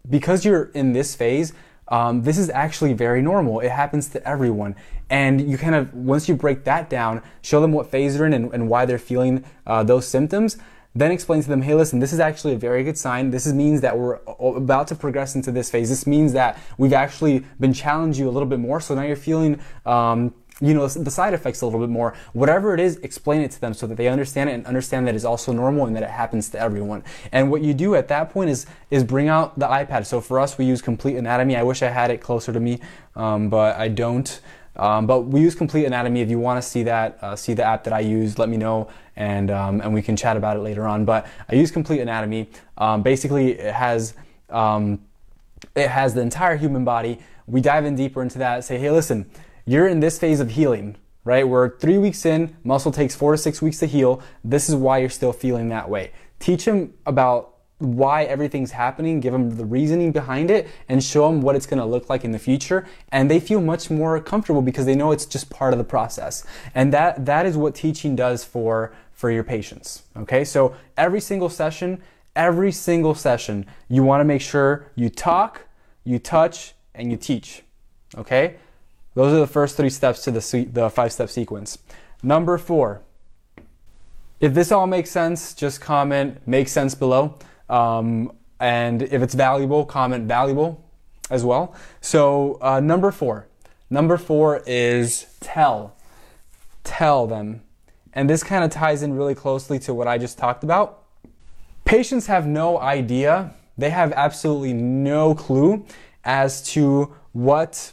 because 0.09 0.45
you're 0.45 0.65
in 0.75 0.93
this 0.93 1.15
phase, 1.15 1.53
um, 1.89 2.23
this 2.23 2.37
is 2.37 2.51
actually 2.51 2.93
very 2.93 3.23
normal. 3.23 3.61
It 3.61 3.71
happens 3.71 4.09
to 4.11 4.29
everyone. 4.29 4.77
And 5.09 5.51
you 5.51 5.57
kind 5.57 5.75
of, 5.75 5.95
once 5.95 6.29
you 6.29 6.35
break 6.35 6.65
that 6.65 6.91
down, 6.91 7.23
show 7.41 7.61
them 7.61 7.73
what 7.73 7.91
phase 7.91 8.17
they're 8.17 8.27
in 8.27 8.35
and, 8.35 8.53
and 8.53 8.69
why 8.69 8.85
they're 8.85 8.99
feeling 8.99 9.45
uh, 9.67 9.83
those 9.83 10.07
symptoms, 10.07 10.59
then 10.99 11.11
explain 11.13 11.43
to 11.43 11.49
them, 11.49 11.63
hey, 11.63 11.75
listen, 11.75 12.01
this 12.01 12.13
is 12.13 12.21
actually 12.21 12.55
a 12.55 12.59
very 12.59 12.83
good 12.83 12.99
sign. 12.99 13.31
This 13.31 13.47
means 13.53 13.81
that 13.83 13.97
we're 13.97 14.19
about 14.39 14.89
to 14.89 14.95
progress 14.95 15.35
into 15.35 15.53
this 15.53 15.71
phase. 15.71 15.89
This 15.89 16.07
means 16.07 16.33
that 16.33 16.59
we've 16.77 16.93
actually 16.93 17.45
been 17.61 17.73
challenged 17.73 18.19
you 18.19 18.29
a 18.29 18.33
little 18.33 18.49
bit 18.49 18.59
more. 18.59 18.81
So 18.81 18.95
now 18.95 19.03
you're 19.03 19.17
feeling, 19.17 19.61
um, 19.87 20.35
you 20.61 20.75
know, 20.75 20.89
the 20.89 21.11
side 21.11 21.35
effects 21.35 21.61
a 21.61 21.67
little 21.67 21.79
bit 21.79 21.89
more. 21.89 22.15
Whatever 22.33 22.75
it 22.75 22.81
is, 22.81 22.97
explain 22.97 23.43
it 23.43 23.51
to 23.53 23.61
them 23.61 23.75
so 23.75 23.87
that 23.87 23.97
they 23.97 24.09
understand 24.09 24.51
it 24.51 24.55
and 24.55 24.67
understand 24.67 25.07
that 25.07 25.15
it's 25.15 25.25
also 25.25 25.53
normal 25.53 25.87
and 25.87 25.95
that 25.95 26.03
it 26.03 26.11
happens 26.11 26.49
to 26.51 26.59
everyone. 26.59 27.05
And 27.31 27.49
what 27.51 27.63
you 27.63 27.75
do 27.75 27.95
at 27.95 28.09
that 28.09 28.31
point 28.31 28.51
is 28.51 28.67
is 28.91 29.05
bring 29.05 29.29
out 29.29 29.57
the 29.59 29.67
iPad. 29.67 30.05
So 30.05 30.21
for 30.21 30.41
us, 30.41 30.59
we 30.59 30.65
use 30.65 30.83
Complete 30.83 31.17
Anatomy. 31.17 31.55
I 31.55 31.63
wish 31.63 31.83
I 31.83 31.91
had 31.91 32.11
it 32.11 32.21
closer 32.21 32.53
to 32.53 32.59
me, 32.59 32.81
um, 33.15 33.51
but 33.51 33.77
I 33.77 33.89
don't. 33.89 34.41
Um, 34.79 35.07
but 35.07 35.23
we 35.23 35.41
use 35.41 35.55
Complete 35.55 35.85
Anatomy. 35.85 36.21
If 36.21 36.31
you 36.31 36.39
want 36.39 36.63
to 36.63 36.69
see 36.69 36.85
that, 36.85 37.19
uh, 37.23 37.37
see 37.37 37.55
the 37.55 37.65
app 37.65 37.85
that 37.85 37.93
I 37.93 38.01
use, 38.01 38.39
let 38.39 38.49
me 38.49 38.57
know, 38.57 38.89
and 39.17 39.51
um, 39.51 39.81
and 39.81 39.93
we 39.93 40.03
can 40.03 40.17
chat 40.17 40.37
about 40.37 40.57
it 40.57 40.61
later 40.61 40.87
on. 40.87 41.05
But 41.05 41.27
I 41.49 41.57
use 41.57 41.71
Complete 41.71 42.01
Anatomy. 42.01 42.49
Um, 42.77 43.03
basically, 43.03 43.53
it 43.53 43.75
has 43.75 44.15
um, 44.51 45.01
it 45.75 45.89
has 45.89 46.15
the 46.15 46.21
entire 46.21 46.57
human 46.57 46.85
body. 46.85 47.19
We 47.47 47.61
dive 47.61 47.85
in 47.85 47.97
deeper 47.97 48.23
into 48.23 48.39
that. 48.39 48.65
Say, 48.65 48.79
hey, 48.79 48.91
listen, 48.91 49.29
you're 49.65 49.89
in 49.89 50.01
this 50.01 50.19
phase 50.19 50.41
of 50.41 50.51
healing, 50.51 50.97
right? 51.25 51.47
We're 51.47 51.77
three 51.79 51.99
weeks 51.99 52.25
in. 52.25 52.57
Muscle 52.63 52.93
takes 52.93 53.15
four 53.15 53.33
to 53.33 53.39
six 53.39 53.61
weeks 53.61 53.79
to 53.79 53.87
heal. 53.87 54.23
This 54.45 54.69
is 54.69 54.75
why 54.75 54.99
you're 54.99 55.09
still 55.09 55.33
feeling 55.33 55.69
that 55.71 55.89
way. 55.89 56.13
Teach 56.39 56.67
him 56.67 56.95
about 57.05 57.58
why 57.79 58.25
everything's 58.25 58.73
happening, 58.73 59.21
give 59.21 59.33
them 59.33 59.57
the 59.57 59.65
reasoning 59.65 60.11
behind 60.11 60.51
it, 60.51 60.69
and 60.89 61.03
show 61.03 61.29
them 61.29 61.41
what 61.41 61.55
it's 61.55 61.67
going 61.67 61.79
to 61.79 61.85
look 61.85 62.11
like 62.11 62.25
in 62.25 62.33
the 62.33 62.39
future. 62.39 62.87
And 63.11 63.31
they 63.31 63.39
feel 63.39 63.61
much 63.61 63.89
more 63.91 64.21
comfortable 64.21 64.63
because 64.63 64.85
they 64.85 64.97
know 64.97 65.13
it's 65.13 65.27
just 65.27 65.49
part 65.49 65.73
of 65.73 65.79
the 65.79 65.85
process. 65.85 66.45
And 66.75 66.93
that, 66.93 67.25
that 67.27 67.47
is 67.47 67.57
what 67.57 67.75
teaching 67.75 68.17
does 68.17 68.45
for, 68.45 68.93
for 69.13 69.31
your 69.31 69.45
patients. 69.45 70.03
Okay. 70.17 70.45
So 70.45 70.75
every 70.97 71.21
single 71.21 71.49
session, 71.49 72.03
every 72.35 72.73
single 72.73 73.15
session, 73.15 73.67
you 73.89 74.03
want 74.03 74.21
to 74.21 74.25
make 74.25 74.41
sure 74.41 74.91
you 74.97 75.09
talk, 75.09 75.63
you 76.05 76.19
touch, 76.19 76.75
and 76.95 77.13
you 77.13 77.17
teach. 77.17 77.63
Okay. 78.17 78.57
Those 79.15 79.33
are 79.33 79.41
the 79.41 79.47
first 79.47 79.77
three 79.77 79.91
steps 79.91 80.23
to 80.25 80.33
the, 80.33 80.69
the 80.73 80.91
five 80.91 81.13
step 81.13 81.31
sequence. 81.31 81.79
Number 82.23 82.59
four. 82.59 83.03
If 84.41 84.55
this 84.55 84.71
all 84.71 84.87
makes 84.87 85.11
sense, 85.11 85.53
just 85.55 85.81
comment 85.81 86.47
makes 86.47 86.71
sense 86.71 86.95
below. 86.95 87.39
Um, 87.69 88.33
and 88.61 89.03
if 89.03 89.23
it's 89.23 89.35
valuable, 89.35 89.85
comment 89.85 90.27
valuable 90.27 90.85
as 91.31 91.45
well. 91.45 91.75
So, 92.01 92.59
uh, 92.61 92.81
number 92.81 93.11
four. 93.11 93.47
Number 93.91 94.17
four 94.17 94.63
is 94.67 95.27
tell. 95.41 95.97
Tell 96.85 97.27
them. 97.27 97.63
And 98.13 98.29
this 98.29 98.43
kind 98.43 98.65
of 98.65 98.71
ties 98.71 99.03
in 99.03 99.15
really 99.15 99.35
closely 99.35 99.79
to 99.81 99.95
what 99.95 100.09
I 100.09 100.19
just 100.19 100.39
talked 100.39 100.65
about. 100.65 101.05
Patients 101.85 102.27
have 102.27 102.47
no 102.47 102.79
idea, 102.79 103.55
they 103.79 103.91
have 103.91 104.13
absolutely 104.13 104.73
no 104.73 105.35
clue 105.35 105.87
as 106.25 106.63
to 106.73 107.15
what 107.33 107.93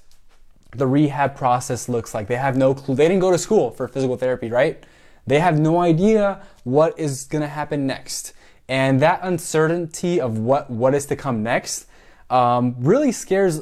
the 0.72 0.88
rehab 0.88 1.36
process 1.36 1.88
looks 1.88 2.14
like. 2.14 2.28
They 2.28 2.36
have 2.36 2.58
no 2.58 2.74
clue. 2.74 2.96
They 2.96 3.08
didn't 3.08 3.22
go 3.22 3.32
to 3.32 3.38
school 3.38 3.72
for 3.72 3.88
physical 3.88 4.18
therapy, 4.18 4.50
right? 4.50 4.84
They 5.28 5.40
have 5.40 5.60
no 5.60 5.80
idea 5.80 6.42
what 6.64 7.00
is 7.00 7.26
going 7.26 7.42
to 7.42 7.48
happen 7.48 7.88
next. 7.88 8.34
And 8.68 9.00
that 9.02 9.20
uncertainty 9.22 10.20
of 10.20 10.40
what, 10.40 10.70
what 10.70 10.96
is 10.96 11.06
to 11.08 11.16
come 11.16 11.44
next 11.44 11.88
um, 12.30 12.76
really 12.80 13.12
scares 13.12 13.62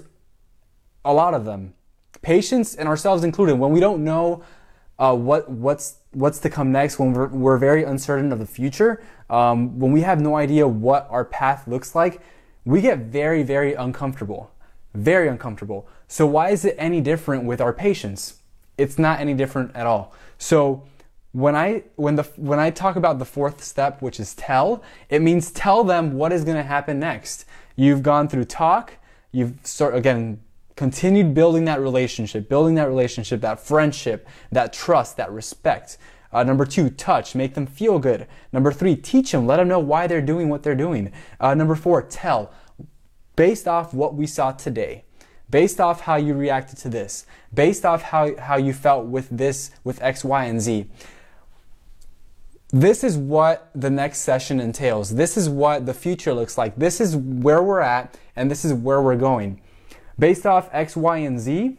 a 1.03 1.13
lot 1.13 1.33
of 1.33 1.45
them. 1.45 1.73
Patients 2.21 2.75
and 2.75 2.87
ourselves 2.87 3.23
included, 3.23 3.55
when 3.55 3.71
we 3.71 3.79
don't 3.79 4.03
know 4.03 4.43
uh, 4.97 5.13
what, 5.13 5.49
what's, 5.49 5.97
what's 6.11 6.39
to 6.39 6.49
come 6.49 6.71
next, 6.71 6.99
when 6.99 7.11
we're, 7.11 7.27
we're 7.27 7.57
very 7.57 7.83
uncertain 7.83 8.31
of 8.31 8.39
the 8.39 8.45
future, 8.45 9.03
um, 9.29 9.77
when 9.79 9.91
we 9.91 10.01
have 10.01 10.21
no 10.21 10.37
idea 10.37 10.67
what 10.67 11.07
our 11.09 11.25
path 11.25 11.67
looks 11.67 11.95
like, 11.95 12.21
we 12.63 12.79
get 12.79 12.99
very, 12.99 13.43
very 13.43 13.73
uncomfortable. 13.73 14.51
Very 14.93 15.27
uncomfortable. 15.27 15.87
So, 16.07 16.25
why 16.25 16.51
is 16.51 16.63
it 16.63 16.75
any 16.77 17.01
different 17.01 17.43
with 17.43 17.59
our 17.59 17.73
patients? 17.73 18.35
It's 18.77 18.99
not 18.99 19.19
any 19.19 19.33
different 19.33 19.75
at 19.75 19.85
all. 19.87 20.13
So, 20.37 20.83
when 21.33 21.55
I 21.55 21.83
when 21.95 22.15
the 22.15 22.23
when 22.37 22.59
I 22.59 22.69
talk 22.69 22.95
about 22.95 23.19
the 23.19 23.25
fourth 23.25 23.63
step, 23.63 24.01
which 24.01 24.19
is 24.19 24.33
tell, 24.35 24.83
it 25.09 25.21
means 25.21 25.51
tell 25.51 25.83
them 25.83 26.13
what 26.13 26.31
is 26.31 26.43
going 26.45 26.57
to 26.57 26.63
happen 26.63 26.99
next. 26.99 27.45
You've 27.75 28.03
gone 28.03 28.27
through 28.27 28.45
talk, 28.45 28.93
you've 29.31 29.57
again 29.79 30.39
continued 30.75 31.33
building 31.33 31.65
that 31.65 31.81
relationship, 31.81 32.47
building 32.47 32.75
that 32.75 32.87
relationship, 32.87 33.41
that 33.41 33.59
friendship, 33.59 34.27
that 34.51 34.73
trust, 34.73 35.17
that 35.17 35.31
respect. 35.31 35.97
Uh, 36.31 36.43
number 36.43 36.65
two, 36.65 36.89
touch, 36.89 37.35
make 37.35 37.53
them 37.53 37.67
feel 37.67 37.99
good. 37.99 38.27
Number 38.51 38.71
three, 38.71 38.95
teach 38.95 39.31
them, 39.31 39.45
let 39.45 39.57
them 39.57 39.67
know 39.67 39.79
why 39.79 40.07
they're 40.07 40.21
doing 40.21 40.49
what 40.49 40.63
they're 40.63 40.73
doing. 40.73 41.11
Uh, 41.39 41.53
number 41.53 41.75
four, 41.75 42.01
tell, 42.01 42.51
based 43.35 43.67
off 43.67 43.93
what 43.93 44.15
we 44.15 44.25
saw 44.25 44.51
today 44.51 45.03
based 45.49 45.79
off 45.79 46.01
how 46.01 46.15
you 46.15 46.33
reacted 46.33 46.79
to 46.79 46.89
this, 46.89 47.27
based 47.53 47.85
off 47.85 48.01
how, 48.01 48.35
how 48.37 48.57
you 48.57 48.73
felt 48.73 49.05
with 49.05 49.29
this, 49.29 49.69
with 49.83 50.01
X, 50.01 50.25
Y, 50.25 50.45
and 50.45 50.59
Z 50.59 50.89
this 52.73 53.03
is 53.03 53.15
what 53.15 53.69
the 53.75 53.91
next 53.91 54.21
session 54.21 54.59
entails. 54.59 55.13
This 55.13 55.37
is 55.37 55.47
what 55.47 55.85
the 55.85 55.93
future 55.93 56.33
looks 56.33 56.57
like. 56.57 56.75
This 56.75 56.99
is 56.99 57.15
where 57.15 57.61
we're 57.61 57.81
at, 57.81 58.17
and 58.35 58.49
this 58.49 58.65
is 58.65 58.73
where 58.73 58.99
we're 58.99 59.15
going. 59.15 59.61
Based 60.17 60.47
off 60.47 60.69
X, 60.73 60.97
Y, 60.97 61.17
and 61.17 61.39
Z, 61.39 61.77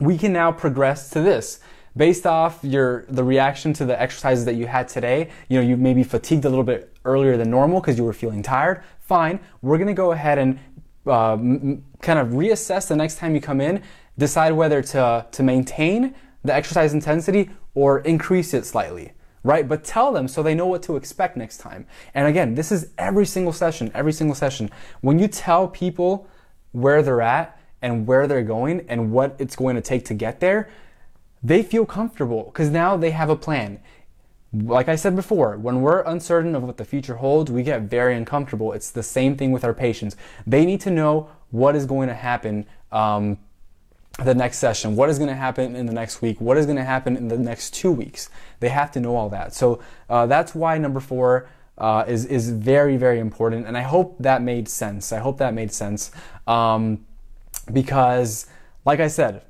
we 0.00 0.16
can 0.16 0.32
now 0.32 0.50
progress 0.50 1.10
to 1.10 1.20
this. 1.20 1.60
Based 1.94 2.26
off 2.26 2.60
your 2.62 3.04
the 3.10 3.22
reaction 3.22 3.74
to 3.74 3.84
the 3.84 4.00
exercises 4.00 4.46
that 4.46 4.54
you 4.54 4.66
had 4.66 4.88
today, 4.88 5.28
you 5.50 5.60
know, 5.60 5.66
you 5.66 5.76
maybe 5.76 6.02
fatigued 6.02 6.46
a 6.46 6.48
little 6.48 6.64
bit 6.64 6.96
earlier 7.04 7.36
than 7.36 7.50
normal 7.50 7.82
because 7.82 7.98
you 7.98 8.04
were 8.04 8.14
feeling 8.14 8.42
tired. 8.42 8.82
Fine, 9.00 9.38
we're 9.60 9.76
gonna 9.76 9.92
go 9.92 10.12
ahead 10.12 10.38
and 10.38 10.58
uh, 11.06 11.36
kind 12.00 12.18
of 12.18 12.28
reassess 12.28 12.88
the 12.88 12.96
next 12.96 13.18
time 13.18 13.34
you 13.34 13.42
come 13.42 13.60
in, 13.60 13.82
decide 14.16 14.52
whether 14.52 14.80
to 14.80 15.26
to 15.30 15.42
maintain 15.42 16.14
the 16.42 16.54
exercise 16.54 16.94
intensity 16.94 17.50
or 17.74 17.98
increase 18.00 18.54
it 18.54 18.64
slightly 18.64 19.12
right? 19.42 19.68
But 19.68 19.84
tell 19.84 20.12
them 20.12 20.28
so 20.28 20.42
they 20.42 20.54
know 20.54 20.66
what 20.66 20.82
to 20.84 20.96
expect 20.96 21.36
next 21.36 21.58
time. 21.58 21.86
And 22.14 22.26
again, 22.26 22.54
this 22.54 22.70
is 22.70 22.90
every 22.98 23.26
single 23.26 23.52
session, 23.52 23.90
every 23.94 24.12
single 24.12 24.34
session. 24.34 24.70
When 25.00 25.18
you 25.18 25.28
tell 25.28 25.68
people 25.68 26.28
where 26.72 27.02
they're 27.02 27.22
at 27.22 27.58
and 27.80 28.06
where 28.06 28.26
they're 28.26 28.42
going 28.42 28.86
and 28.88 29.12
what 29.12 29.36
it's 29.38 29.56
going 29.56 29.76
to 29.76 29.82
take 29.82 30.04
to 30.06 30.14
get 30.14 30.40
there, 30.40 30.70
they 31.42 31.62
feel 31.62 31.84
comfortable 31.84 32.44
because 32.44 32.70
now 32.70 32.96
they 32.96 33.10
have 33.10 33.28
a 33.28 33.36
plan. 33.36 33.80
Like 34.52 34.88
I 34.88 34.96
said 34.96 35.16
before, 35.16 35.56
when 35.56 35.80
we're 35.80 36.02
uncertain 36.02 36.54
of 36.54 36.62
what 36.62 36.76
the 36.76 36.84
future 36.84 37.16
holds, 37.16 37.50
we 37.50 37.62
get 37.62 37.82
very 37.82 38.14
uncomfortable. 38.14 38.72
It's 38.72 38.90
the 38.90 39.02
same 39.02 39.36
thing 39.36 39.50
with 39.50 39.64
our 39.64 39.74
patients. 39.74 40.14
They 40.46 40.64
need 40.64 40.80
to 40.82 40.90
know 40.90 41.30
what 41.50 41.74
is 41.74 41.86
going 41.86 42.08
to 42.08 42.14
happen 42.14 42.66
um, 42.92 43.38
the 44.18 44.34
next 44.34 44.58
session, 44.58 44.94
what 44.94 45.08
is 45.08 45.18
going 45.18 45.30
to 45.30 45.34
happen 45.34 45.74
in 45.74 45.86
the 45.86 45.92
next 45.92 46.20
week, 46.20 46.40
what 46.40 46.58
is 46.58 46.66
going 46.66 46.76
to 46.76 46.84
happen 46.84 47.16
in 47.16 47.28
the 47.28 47.38
next 47.38 47.74
two 47.74 47.90
weeks. 47.90 48.28
They 48.60 48.68
have 48.68 48.90
to 48.92 49.00
know 49.00 49.16
all 49.16 49.28
that. 49.30 49.54
So 49.54 49.80
uh, 50.10 50.26
that's 50.26 50.54
why 50.54 50.78
number 50.78 51.00
four 51.00 51.48
uh, 51.78 52.04
is 52.06 52.26
is 52.26 52.50
very 52.50 52.96
very 52.96 53.18
important, 53.18 53.66
and 53.66 53.76
I 53.76 53.80
hope 53.80 54.16
that 54.20 54.42
made 54.42 54.68
sense. 54.68 55.12
I 55.12 55.18
hope 55.18 55.38
that 55.38 55.54
made 55.54 55.72
sense 55.72 56.10
um, 56.46 57.04
because, 57.72 58.46
like 58.84 59.00
I 59.00 59.08
said, 59.08 59.42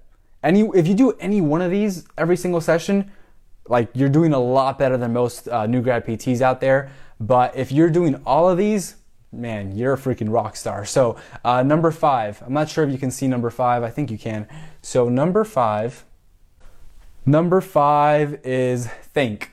any 0.42 0.62
if 0.75 0.87
you 0.87 0.94
do 0.94 1.12
any 1.18 1.40
one 1.40 1.61
of 1.61 1.70
these 1.70 2.07
every 2.16 2.37
single 2.37 2.61
session, 2.61 3.11
like 3.68 3.90
you're 3.94 4.09
doing 4.09 4.33
a 4.33 4.38
lot 4.38 4.79
better 4.79 4.96
than 4.96 5.12
most 5.12 5.48
uh, 5.48 5.66
new 5.66 5.83
grad 5.83 6.07
PTs 6.07 6.40
out 6.40 6.61
there. 6.61 6.90
But 7.18 7.57
if 7.57 7.70
you're 7.70 7.90
doing 7.90 8.20
all 8.25 8.48
of 8.48 8.57
these, 8.57 8.96
man, 9.33 9.77
you're 9.77 9.95
a 9.95 9.99
freaking 9.99 10.33
rock 10.33 10.57
star. 10.57 10.85
So, 10.85 11.16
uh, 11.45 11.62
number 11.62 11.90
five, 11.90 12.42
I'm 12.45 12.53
not 12.53 12.68
sure 12.68 12.85
if 12.85 12.92
you 12.92 12.99
can 12.99 13.11
see 13.11 13.27
number 13.27 13.51
five. 13.51 13.83
I 13.83 13.90
think 13.90 14.11
you 14.11 14.18
can. 14.18 14.47
So 14.83 15.09
number 15.09 15.45
five, 15.45 16.05
number 17.25 17.61
five 17.61 18.45
is 18.45 18.87
think. 18.87 19.51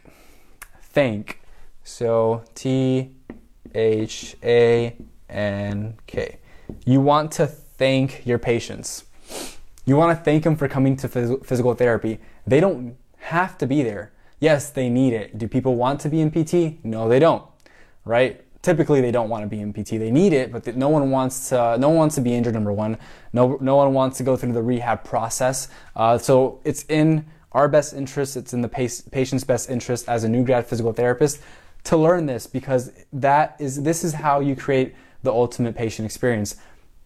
Think. 0.81 1.41
So 1.83 2.43
T 2.55 3.11
H 3.73 4.35
A 4.43 4.95
N 5.29 5.97
K. 6.07 6.39
You 6.85 7.01
want 7.01 7.31
to 7.33 7.47
thank 7.47 8.25
your 8.25 8.37
patients. 8.37 9.05
You 9.85 9.95
want 9.95 10.17
to 10.17 10.23
thank 10.23 10.43
them 10.43 10.55
for 10.55 10.67
coming 10.67 10.95
to 10.97 11.07
phys- 11.07 11.43
physical 11.45 11.73
therapy. 11.73 12.19
They 12.45 12.59
don't 12.59 12.95
have 13.17 13.57
to 13.59 13.65
be 13.65 13.81
there. 13.81 14.11
Yes, 14.39 14.69
they 14.69 14.89
need 14.89 15.13
it. 15.13 15.37
Do 15.37 15.47
people 15.47 15.75
want 15.75 15.99
to 16.01 16.09
be 16.09 16.21
in 16.21 16.31
PT? 16.31 16.83
No, 16.83 17.09
they 17.09 17.19
don't. 17.19 17.43
Right? 18.05 18.43
Typically, 18.61 18.99
they 18.99 19.11
don't 19.11 19.29
want 19.29 19.43
to 19.43 19.47
be 19.47 19.61
in 19.61 19.71
PT. 19.71 19.91
They 19.91 20.11
need 20.11 20.33
it, 20.33 20.51
but 20.51 20.75
no 20.75 20.89
one 20.89 21.11
wants 21.11 21.49
to. 21.49 21.77
No 21.77 21.89
one 21.89 21.97
wants 21.97 22.15
to 22.15 22.21
be 22.21 22.33
injured. 22.33 22.53
Number 22.53 22.73
one, 22.73 22.97
no, 23.31 23.57
no 23.61 23.77
one 23.77 23.93
wants 23.93 24.17
to 24.17 24.23
go 24.23 24.35
through 24.35 24.51
the 24.51 24.61
rehab 24.61 25.03
process. 25.03 25.69
Uh, 25.95 26.17
so 26.17 26.59
it's 26.65 26.83
in 26.89 27.25
our 27.53 27.69
best 27.69 27.93
interest. 27.93 28.35
It's 28.35 28.53
in 28.53 28.61
the 28.61 28.67
patient's 28.69 29.43
best 29.43 29.69
interest 29.69 30.09
as 30.09 30.25
a 30.25 30.29
new 30.29 30.43
grad 30.43 30.67
physical 30.67 30.91
therapist 30.91 31.41
to 31.85 31.97
learn 31.97 32.25
this 32.25 32.47
because 32.47 32.91
that 33.13 33.55
is 33.59 33.81
this 33.83 34.03
is 34.03 34.13
how 34.13 34.41
you 34.41 34.55
create 34.55 34.93
the 35.23 35.31
ultimate 35.31 35.75
patient 35.75 36.05
experience. 36.05 36.57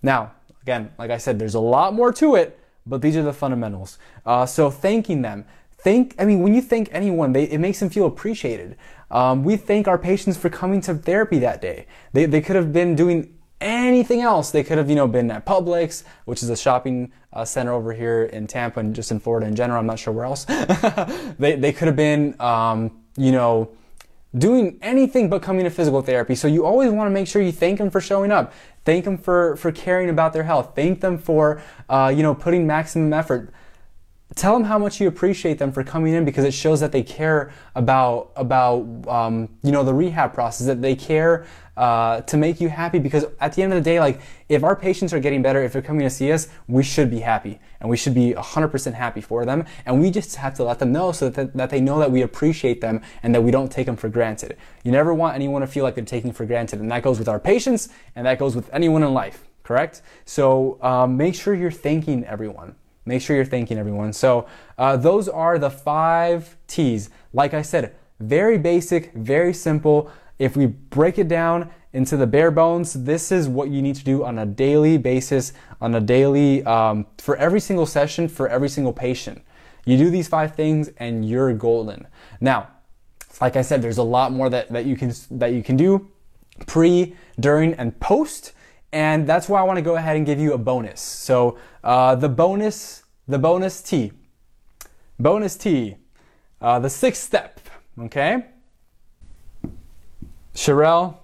Now, 0.02 0.32
again, 0.64 0.92
like 0.98 1.12
I 1.12 1.18
said, 1.18 1.40
there's 1.40 1.56
a 1.56 1.60
lot 1.60 1.94
more 1.94 2.12
to 2.14 2.36
it, 2.36 2.60
but 2.86 3.02
these 3.02 3.16
are 3.16 3.24
the 3.24 3.34
fundamentals. 3.34 3.98
Uh, 4.26 4.46
so 4.46 4.70
thanking 4.70 5.22
them. 5.22 5.46
Thank, 5.84 6.16
I 6.18 6.24
mean, 6.24 6.40
when 6.40 6.54
you 6.54 6.62
thank 6.62 6.88
anyone, 6.94 7.34
they, 7.34 7.44
it 7.44 7.60
makes 7.60 7.80
them 7.80 7.90
feel 7.90 8.06
appreciated. 8.06 8.78
Um, 9.12 9.44
we 9.44 9.58
thank 9.58 9.88
our 9.88 9.98
patients 9.98 10.38
for 10.38 10.50
coming 10.50 10.80
to 10.82 10.96
therapy 10.96 11.40
that 11.40 11.62
day. 11.62 11.88
They, 12.14 12.26
they 12.26 12.40
could 12.40 12.56
have 12.56 12.72
been 12.72 12.96
doing 12.96 13.38
anything 13.60 14.22
else. 14.22 14.50
They 14.50 14.64
could 14.64 14.78
have, 14.78 14.90
you 14.90 14.96
know, 14.96 15.08
been 15.08 15.30
at 15.30 15.46
Publix, 15.46 16.04
which 16.24 16.42
is 16.42 16.50
a 16.50 16.56
shopping 16.56 17.12
uh, 17.34 17.44
center 17.44 17.74
over 17.74 17.92
here 17.92 18.24
in 18.24 18.48
Tampa 18.48 18.80
and 18.80 18.96
just 18.96 19.12
in 19.12 19.20
Florida 19.20 19.46
in 19.46 19.56
general. 19.56 19.80
I'm 19.80 19.86
not 19.86 20.00
sure 20.00 20.14
where 20.14 20.24
else. 20.24 20.46
they, 21.38 21.58
they 21.58 21.74
could 21.74 21.88
have 21.88 21.98
been, 21.98 22.40
um, 22.40 23.04
you 23.18 23.34
know, 23.34 23.70
doing 24.38 24.80
anything 24.82 25.30
but 25.30 25.42
coming 25.42 25.66
to 25.66 25.70
physical 25.70 26.02
therapy. 26.02 26.34
So 26.34 26.48
you 26.48 26.66
always 26.66 26.92
want 26.92 27.08
to 27.08 27.14
make 27.14 27.28
sure 27.28 27.42
you 27.42 27.52
thank 27.52 27.78
them 27.78 27.92
for 27.92 28.00
showing 28.00 28.32
up. 28.32 28.54
Thank 28.86 29.04
them 29.04 29.18
for, 29.18 29.58
for 29.58 29.72
caring 29.72 30.10
about 30.10 30.32
their 30.32 30.44
health. 30.44 30.72
Thank 30.76 31.02
them 31.02 31.18
for, 31.18 31.62
uh, 31.90 32.12
you 32.16 32.24
know, 32.24 32.34
putting 32.34 32.66
maximum 32.66 33.12
effort. 33.14 33.54
Tell 34.36 34.54
them 34.54 34.64
how 34.64 34.80
much 34.80 35.00
you 35.00 35.08
appreciate 35.08 35.60
them 35.60 35.72
for 35.72 35.84
coming 35.84 36.14
in 36.14 36.26
because 36.26 36.44
it 36.44 36.54
shows 36.54 36.80
that 36.80 36.92
they 36.92 37.04
care 37.04 37.52
about 37.76 38.32
about 38.36 38.86
um, 39.08 39.50
you 39.64 39.72
know 39.72 39.84
the 39.84 39.94
rehab 39.94 40.34
process 40.34 40.66
that 40.68 40.82
they 40.82 40.96
care 40.96 41.46
uh, 41.76 42.22
to 42.22 42.38
make 42.38 42.62
you 42.62 42.70
happy 42.70 43.00
because 43.00 43.26
at 43.40 43.54
the 43.54 43.64
end 43.64 43.74
of 43.74 43.84
the 43.84 43.84
day, 43.84 44.00
like 44.00 44.22
if 44.50 44.64
our 44.64 44.76
patients 44.76 45.14
are 45.14 45.20
getting 45.20 45.42
better, 45.42 45.62
if 45.64 45.74
they're 45.74 45.82
coming 45.82 46.04
to 46.04 46.10
see 46.10 46.32
us, 46.32 46.48
we 46.68 46.84
should 46.84 47.10
be 47.10 47.20
happy 47.20 47.60
and 47.80 47.90
we 47.90 47.98
should 47.98 48.14
be 48.14 48.34
100% 48.34 48.94
happy 48.94 49.22
for 49.22 49.46
them. 49.46 49.66
And 49.86 50.00
we 50.00 50.12
just 50.12 50.36
have 50.36 50.54
to 50.56 50.64
let 50.64 50.80
them 50.80 50.92
know 50.92 51.12
so 51.12 51.30
that, 51.30 51.54
that 51.56 51.70
they 51.70 51.82
know 51.82 52.00
that 52.00 52.12
we 52.12 52.22
appreciate 52.22 52.82
them 52.82 53.02
and 53.24 53.34
that 53.34 53.42
we 53.42 53.52
don't 53.52 53.72
take 53.72 53.88
them 53.88 53.96
for 53.96 54.10
granted. 54.10 54.58
You 54.84 54.92
never 54.92 55.14
want 55.14 55.36
anyone 55.36 55.62
to 55.62 55.68
feel 55.68 55.84
like 55.84 55.96
they're 55.96 56.06
taking 56.06 56.32
for 56.32 56.46
granted. 56.46 56.80
And 56.80 56.92
that 56.92 57.02
goes 57.02 57.18
with 57.18 57.28
our 57.28 57.40
patients 57.40 57.90
and 58.16 58.26
that 58.28 58.38
goes 58.38 58.56
with 58.56 58.70
anyone 58.72 59.04
in 59.04 59.14
life, 59.14 59.48
correct? 59.64 60.02
So 60.26 60.78
um, 60.82 61.18
make 61.18 61.34
sure 61.34 61.56
you're 61.56 61.72
thanking 61.72 62.24
everyone. 62.26 62.76
Make 63.06 63.22
sure 63.22 63.36
you're 63.36 63.46
thanking 63.46 63.78
everyone. 63.78 64.14
So 64.14 64.48
uh, 64.78 64.98
those 64.98 65.28
are 65.28 65.60
the 65.60 65.70
five 65.70 66.56
T's. 66.68 67.10
Like 67.34 67.54
I 67.54 67.62
said, 67.62 67.96
very 68.20 68.58
basic, 68.58 69.14
very 69.14 69.54
simple. 69.54 70.10
If 70.40 70.56
we 70.56 70.68
break 70.68 71.20
it 71.20 71.28
down 71.28 71.70
into 71.92 72.18
the 72.18 72.26
bare 72.26 72.52
bones, 72.52 72.94
this 72.94 73.32
is 73.32 73.48
what 73.48 73.70
you 73.70 73.82
need 73.82 73.96
to 73.96 74.04
do 74.04 74.24
on 74.24 74.40
a 74.40 74.46
daily 74.46 74.98
basis, 74.98 75.54
on 75.80 75.94
a 75.96 76.02
daily, 76.02 76.64
um, 76.64 77.06
for 77.18 77.36
every 77.38 77.60
single 77.60 77.86
session, 77.86 78.28
for 78.28 78.48
every 78.48 78.70
single 78.70 78.94
patient. 78.94 79.44
You 79.86 79.98
do 79.98 80.10
these 80.10 80.28
five 80.28 80.56
things 80.56 80.90
and 80.98 81.28
you're 81.28 81.54
golden. 81.54 82.08
Now, 82.40 82.70
like 83.42 83.56
I 83.56 83.62
said, 83.62 83.82
there's 83.82 83.98
a 83.98 84.04
lot 84.04 84.32
more 84.32 84.50
that, 84.50 84.70
that 84.70 84.86
you 84.86 84.96
can 84.96 85.14
that 85.32 85.54
you 85.54 85.62
can 85.62 85.76
do 85.76 86.10
pre, 86.68 87.16
during, 87.40 87.74
and 87.74 88.00
post. 88.00 88.54
And 88.94 89.26
that's 89.26 89.50
why 89.50 89.60
I 89.60 89.64
want 89.64 89.78
to 89.78 89.82
go 89.82 89.96
ahead 89.96 90.16
and 90.16 90.26
give 90.26 90.40
you 90.40 90.54
a 90.54 90.58
bonus. 90.58 91.02
So 91.02 91.58
uh, 91.84 92.14
the 92.14 92.30
bonus, 92.30 93.04
the 93.28 93.40
bonus 93.40 93.82
T, 93.82 94.12
bonus 95.20 95.56
T, 95.56 95.96
uh, 96.62 96.78
the 96.78 96.92
sixth 96.92 97.24
step. 97.24 97.60
Okay. 98.00 98.46
Sherelle, 100.54 101.18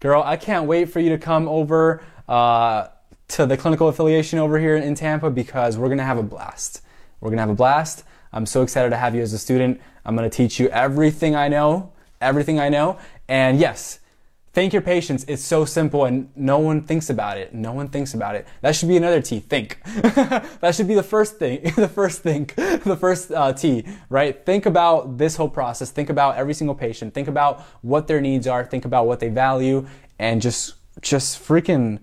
girl, 0.00 0.22
I 0.24 0.38
can't 0.38 0.66
wait 0.66 0.86
for 0.86 0.98
you 0.98 1.10
to 1.10 1.18
come 1.18 1.46
over 1.46 2.02
uh, 2.26 2.88
to 3.28 3.44
the 3.44 3.58
clinical 3.58 3.88
affiliation 3.88 4.38
over 4.38 4.58
here 4.58 4.76
in 4.76 4.94
Tampa 4.94 5.30
because 5.30 5.76
we're 5.76 5.88
to 5.98 6.04
have 6.04 6.16
a 6.16 6.22
blast. 6.22 6.80
We're 7.20 7.28
to 7.36 7.42
have 7.42 7.50
a 7.50 7.54
blast. 7.54 8.04
I'm 8.32 8.46
so 8.46 8.62
excited 8.62 8.88
to 8.90 8.96
have 8.96 9.14
you 9.14 9.20
as 9.20 9.34
a 9.34 9.38
student. 9.38 9.78
I'm 10.06 10.16
to 10.28 10.34
teach 10.34 10.58
you 10.58 10.68
everything 10.68 11.34
I 11.36 11.48
know, 11.48 11.92
everything 12.22 12.58
I 12.58 12.70
know. 12.70 12.98
And 13.28 13.58
yes, 13.58 13.98
Thank 14.56 14.72
your 14.72 14.80
patients. 14.80 15.26
It's 15.28 15.44
so 15.44 15.66
simple 15.66 16.06
and 16.06 16.30
no 16.34 16.58
one 16.58 16.80
thinks 16.80 17.10
about 17.10 17.36
it. 17.36 17.52
No 17.54 17.74
one 17.74 17.88
thinks 17.88 18.14
about 18.14 18.36
it. 18.36 18.46
That 18.62 18.74
should 18.74 18.88
be 18.88 18.96
another 18.96 19.20
T. 19.20 19.38
Think. 19.38 19.78
that 19.84 20.74
should 20.74 20.88
be 20.88 20.94
the 20.94 21.02
first 21.02 21.36
thing. 21.36 21.60
the 21.76 21.86
first 21.86 22.22
think. 22.22 22.54
the 22.54 22.96
first 22.98 23.30
uh, 23.30 23.52
T. 23.52 23.84
Right. 24.08 24.46
Think 24.46 24.64
about 24.64 25.18
this 25.18 25.36
whole 25.36 25.50
process. 25.50 25.90
Think 25.90 26.08
about 26.08 26.36
every 26.38 26.54
single 26.54 26.74
patient. 26.74 27.12
Think 27.12 27.28
about 27.28 27.60
what 27.82 28.06
their 28.06 28.18
needs 28.18 28.46
are. 28.46 28.64
Think 28.64 28.86
about 28.86 29.06
what 29.06 29.20
they 29.20 29.28
value, 29.28 29.86
and 30.18 30.40
just 30.40 30.76
just 31.02 31.38
freaking 31.38 31.98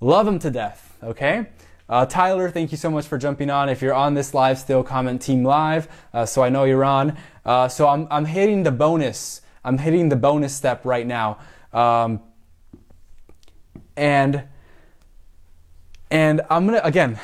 love 0.00 0.26
them 0.26 0.38
to 0.38 0.50
death. 0.52 0.96
Okay. 1.02 1.48
Uh, 1.88 2.06
Tyler, 2.06 2.52
thank 2.52 2.70
you 2.70 2.78
so 2.78 2.88
much 2.88 3.08
for 3.08 3.18
jumping 3.18 3.50
on. 3.50 3.68
If 3.68 3.82
you're 3.82 3.94
on 3.94 4.14
this 4.14 4.32
live 4.32 4.60
still, 4.60 4.84
comment 4.84 5.20
Team 5.20 5.42
Live 5.42 5.88
uh, 6.14 6.24
so 6.24 6.44
I 6.44 6.50
know 6.50 6.62
you're 6.62 6.84
on. 6.84 7.16
Uh, 7.44 7.66
so 7.66 7.88
I'm, 7.88 8.06
I'm 8.12 8.26
hitting 8.26 8.62
the 8.62 8.70
bonus. 8.70 9.40
I'm 9.64 9.78
hitting 9.78 10.08
the 10.08 10.14
bonus 10.14 10.54
step 10.54 10.84
right 10.84 11.04
now. 11.04 11.38
Um, 11.72 12.20
and 13.96 14.44
and 16.10 16.40
I'm 16.50 16.66
gonna 16.66 16.80
again, 16.82 17.18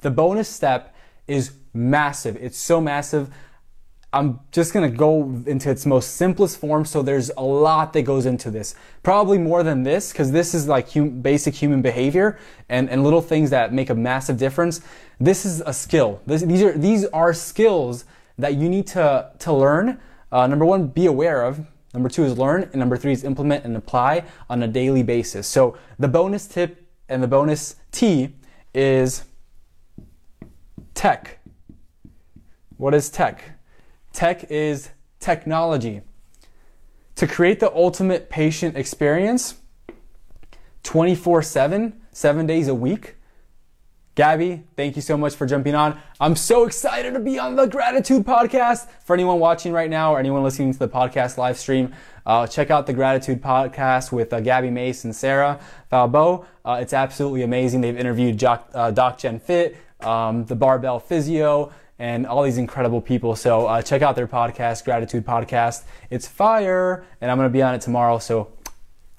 the 0.00 0.10
bonus 0.10 0.48
step 0.48 0.94
is 1.26 1.52
massive. 1.72 2.36
It's 2.40 2.58
so 2.58 2.80
massive. 2.80 3.32
I'm 4.12 4.38
just 4.52 4.72
gonna 4.72 4.90
go 4.90 5.42
into 5.46 5.70
its 5.70 5.84
most 5.86 6.16
simplest 6.16 6.58
form. 6.58 6.84
So 6.84 7.02
there's 7.02 7.30
a 7.36 7.42
lot 7.42 7.92
that 7.94 8.02
goes 8.02 8.26
into 8.26 8.50
this. 8.50 8.74
Probably 9.02 9.38
more 9.38 9.62
than 9.62 9.82
this, 9.82 10.12
because 10.12 10.30
this 10.30 10.54
is 10.54 10.68
like 10.68 10.92
hum- 10.92 11.20
basic 11.20 11.54
human 11.54 11.82
behavior 11.82 12.38
and, 12.68 12.88
and 12.88 13.02
little 13.02 13.20
things 13.20 13.50
that 13.50 13.72
make 13.72 13.90
a 13.90 13.94
massive 13.94 14.38
difference. 14.38 14.80
This 15.18 15.44
is 15.44 15.60
a 15.60 15.72
skill. 15.72 16.20
This, 16.26 16.42
these 16.42 16.62
are 16.62 16.76
these 16.76 17.04
are 17.06 17.32
skills 17.32 18.04
that 18.38 18.54
you 18.54 18.68
need 18.68 18.86
to 18.88 19.30
to 19.40 19.52
learn. 19.52 20.00
Uh, 20.32 20.46
number 20.46 20.64
one, 20.64 20.88
be 20.88 21.06
aware 21.06 21.44
of. 21.44 21.66
Number 21.94 22.08
two 22.08 22.24
is 22.24 22.36
learn, 22.36 22.64
and 22.64 22.74
number 22.74 22.96
three 22.96 23.12
is 23.12 23.22
implement 23.22 23.64
and 23.64 23.76
apply 23.76 24.24
on 24.50 24.62
a 24.64 24.68
daily 24.68 25.04
basis. 25.04 25.46
So 25.46 25.78
the 25.98 26.08
bonus 26.08 26.48
tip 26.48 26.84
and 27.08 27.22
the 27.22 27.28
bonus 27.28 27.76
T 27.92 28.34
is 28.74 29.24
tech. 30.94 31.38
What 32.76 32.94
is 32.94 33.08
tech? 33.08 33.44
Tech 34.12 34.50
is 34.50 34.90
technology. 35.20 36.02
To 37.14 37.28
create 37.28 37.60
the 37.60 37.72
ultimate 37.72 38.28
patient 38.28 38.76
experience 38.76 39.54
24 40.82 41.42
7, 41.42 42.00
seven 42.10 42.46
days 42.46 42.66
a 42.66 42.74
week, 42.74 43.14
Gabby, 44.14 44.62
thank 44.76 44.94
you 44.94 45.02
so 45.02 45.16
much 45.16 45.34
for 45.34 45.44
jumping 45.44 45.74
on. 45.74 46.00
I'm 46.20 46.36
so 46.36 46.66
excited 46.66 47.14
to 47.14 47.20
be 47.20 47.36
on 47.36 47.56
the 47.56 47.66
Gratitude 47.66 48.24
Podcast. 48.24 48.88
For 49.04 49.12
anyone 49.12 49.40
watching 49.40 49.72
right 49.72 49.90
now 49.90 50.14
or 50.14 50.20
anyone 50.20 50.44
listening 50.44 50.72
to 50.72 50.78
the 50.78 50.88
podcast 50.88 51.36
live 51.36 51.58
stream, 51.58 51.92
uh, 52.24 52.46
check 52.46 52.70
out 52.70 52.86
the 52.86 52.92
Gratitude 52.92 53.42
Podcast 53.42 54.12
with 54.12 54.32
uh, 54.32 54.38
Gabby 54.38 54.70
Mace 54.70 55.02
and 55.02 55.16
Sarah 55.16 55.58
Falbo. 55.90 56.44
Uh, 56.64 56.78
it's 56.80 56.92
absolutely 56.92 57.42
amazing. 57.42 57.80
They've 57.80 57.96
interviewed 57.96 58.38
Doc, 58.38 58.70
uh, 58.72 58.92
Doc 58.92 59.18
Jen 59.18 59.40
Fit, 59.40 59.76
um, 60.00 60.44
the 60.44 60.54
Barbell 60.54 61.00
Physio, 61.00 61.72
and 61.98 62.24
all 62.24 62.44
these 62.44 62.58
incredible 62.58 63.00
people. 63.00 63.34
So 63.34 63.66
uh, 63.66 63.82
check 63.82 64.02
out 64.02 64.14
their 64.14 64.28
podcast, 64.28 64.84
Gratitude 64.84 65.26
Podcast. 65.26 65.82
It's 66.10 66.28
fire, 66.28 67.04
and 67.20 67.32
I'm 67.32 67.36
going 67.36 67.48
to 67.48 67.52
be 67.52 67.62
on 67.62 67.74
it 67.74 67.80
tomorrow. 67.80 68.20
So, 68.20 68.52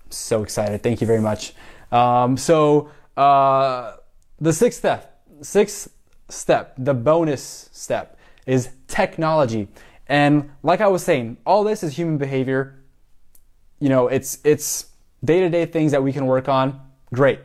so 0.09 0.41
excited. 0.41 0.81
Thank 0.83 1.01
you 1.01 1.07
very 1.07 1.21
much. 1.21 1.53
Um, 1.91 2.37
so, 2.37 2.91
uh, 3.17 3.97
the 4.39 4.53
sixth 4.53 4.79
step, 4.79 5.21
sixth 5.41 5.91
step, 6.29 6.75
the 6.77 6.93
bonus 6.93 7.69
step 7.71 8.17
is 8.45 8.69
technology. 8.87 9.67
And 10.07 10.51
like 10.63 10.81
I 10.81 10.87
was 10.87 11.03
saying, 11.03 11.37
all 11.45 11.63
this 11.63 11.83
is 11.83 11.97
human 11.97 12.17
behavior. 12.17 12.83
You 13.79 13.89
know, 13.89 14.07
it's 14.07 14.39
it's 14.43 14.87
day-to-day 15.23 15.65
things 15.67 15.91
that 15.91 16.03
we 16.03 16.13
can 16.13 16.25
work 16.25 16.47
on. 16.47 16.79
Great. 17.13 17.39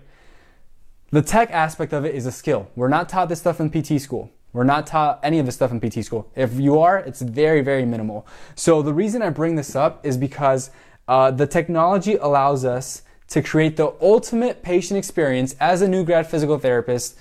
The 1.10 1.22
tech 1.22 1.50
aspect 1.50 1.92
of 1.92 2.04
it 2.04 2.14
is 2.14 2.26
a 2.26 2.32
skill. 2.32 2.68
We're 2.76 2.88
not 2.88 3.08
taught 3.08 3.28
this 3.28 3.40
stuff 3.40 3.60
in 3.60 3.70
PT 3.70 4.00
school. 4.00 4.30
We're 4.52 4.64
not 4.64 4.86
taught 4.86 5.20
any 5.22 5.38
of 5.38 5.46
this 5.46 5.54
stuff 5.54 5.70
in 5.70 5.80
PT 5.80 6.04
school. 6.04 6.30
If 6.34 6.54
you 6.54 6.78
are, 6.80 6.98
it's 6.98 7.22
very, 7.22 7.62
very 7.62 7.84
minimal. 7.84 8.26
So 8.56 8.82
the 8.82 8.92
reason 8.92 9.22
I 9.22 9.30
bring 9.30 9.54
this 9.54 9.74
up 9.76 10.04
is 10.04 10.16
because 10.16 10.70
uh, 11.08 11.30
the 11.30 11.46
technology 11.46 12.16
allows 12.16 12.64
us 12.64 13.02
to 13.30 13.42
create 13.42 13.76
the 13.76 13.94
ultimate 14.00 14.62
patient 14.62 14.98
experience 14.98 15.54
as 15.58 15.82
a 15.82 15.88
new 15.88 16.04
grad 16.04 16.28
physical 16.28 16.58
therapist 16.58 17.16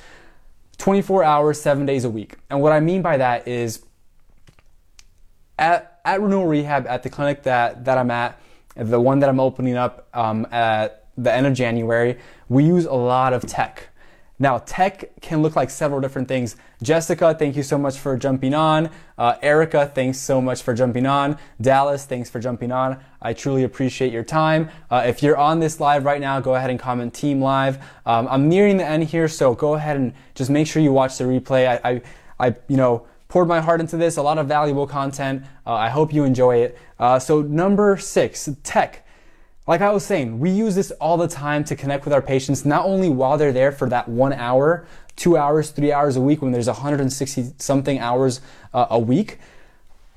24 0.77 1.23
hours, 1.23 1.61
seven 1.61 1.85
days 1.85 2.03
a 2.03 2.09
week. 2.09 2.35
And 2.49 2.61
what 2.61 2.71
I 2.71 2.79
mean 2.79 3.01
by 3.01 3.17
that 3.17 3.47
is 3.47 3.83
at, 5.57 5.99
at 6.05 6.21
Renewal 6.21 6.47
Rehab, 6.47 6.87
at 6.87 7.03
the 7.03 7.09
clinic 7.09 7.43
that, 7.43 7.85
that 7.85 7.97
I'm 7.97 8.09
at, 8.11 8.39
the 8.75 8.99
one 8.99 9.19
that 9.19 9.29
I'm 9.29 9.39
opening 9.39 9.75
up 9.75 10.07
um, 10.13 10.47
at 10.51 11.05
the 11.17 11.33
end 11.33 11.45
of 11.45 11.53
January, 11.53 12.17
we 12.47 12.63
use 12.63 12.85
a 12.85 12.93
lot 12.93 13.33
of 13.33 13.45
tech. 13.45 13.88
Now, 14.41 14.60
tech 14.60 15.19
can 15.19 15.41
look 15.41 15.58
like 15.58 15.69
several 15.69 15.99
different 15.99 16.30
things. 16.30 16.56
Jessica, 16.82 17.36
thank 17.38 17.58
you 17.58 17.63
so 17.63 17.78
much 17.78 17.99
for 17.99 18.15
jumping 18.15 18.54
on. 18.54 18.89
Uh, 19.17 19.36
Erica, 19.41 19.91
thanks 19.93 20.17
so 20.17 20.39
much 20.39 20.63
for 20.63 20.73
jumping 20.73 21.06
on. 21.06 21.38
Dallas, 21.60 22.06
thanks 22.06 22.30
for 22.30 22.39
jumping 22.39 22.71
on. 22.71 22.99
I 23.21 23.34
truly 23.34 23.63
appreciate 23.65 24.13
your 24.13 24.23
time. 24.23 24.69
Uh, 24.89 25.04
if 25.06 25.21
you're 25.21 25.36
on 25.36 25.60
this 25.60 25.82
live 25.82 26.06
right 26.06 26.21
now, 26.21 26.39
go 26.39 26.56
ahead 26.56 26.69
and 26.69 26.80
comment 26.80 27.13
Team 27.13 27.41
Live. 27.41 27.84
Um, 28.06 28.30
I'm 28.30 28.47
nearing 28.47 28.78
the 28.78 28.86
end 28.86 29.04
here, 29.04 29.28
so 29.28 29.54
go 29.54 29.73
ahead 29.73 29.97
and 29.97 30.13
just 30.36 30.49
make 30.49 30.67
sure 30.67 30.82
you 30.82 30.93
watch 30.93 31.17
the 31.17 31.25
replay. 31.25 31.67
I, 31.67 31.89
I, 31.89 32.02
I 32.47 32.56
you 32.69 32.78
know, 32.78 33.06
poured 33.28 33.49
my 33.49 33.60
heart 33.60 33.82
into 33.82 33.97
this. 33.97 34.15
A 34.15 34.21
lot 34.21 34.38
of 34.38 34.47
valuable 34.47 34.88
content. 34.88 35.43
Uh, 35.67 35.73
I 35.73 35.89
hope 35.89 36.13
you 36.13 36.23
enjoy 36.23 36.58
it. 36.58 36.78
Uh, 36.97 37.19
so 37.19 37.41
number 37.41 37.97
six, 37.97 38.47
tech. 38.63 39.06
Like 39.69 39.82
I 39.82 39.91
was 39.91 40.03
saying, 40.03 40.39
we 40.39 40.49
use 40.49 40.73
this 40.73 40.89
all 40.93 41.15
the 41.15 41.27
time 41.27 41.63
to 41.65 41.75
connect 41.75 42.03
with 42.03 42.12
our 42.12 42.23
patients, 42.23 42.65
not 42.65 42.88
only 42.88 43.08
while 43.08 43.38
they're 43.38 43.51
there 43.51 43.71
for 43.71 43.88
that 43.89 44.10
one 44.10 44.34
hour, 44.34 44.88
two 45.15 45.38
hours, 45.38 45.69
three 45.69 45.91
hours 45.91 46.15
a 46.15 46.21
week 46.21 46.41
when 46.41 46.51
there's 46.51 46.65
160 46.65 47.53
something 47.60 47.99
hours 47.99 48.41
uh, 48.73 48.88
a 48.89 48.97
week. 48.97 49.38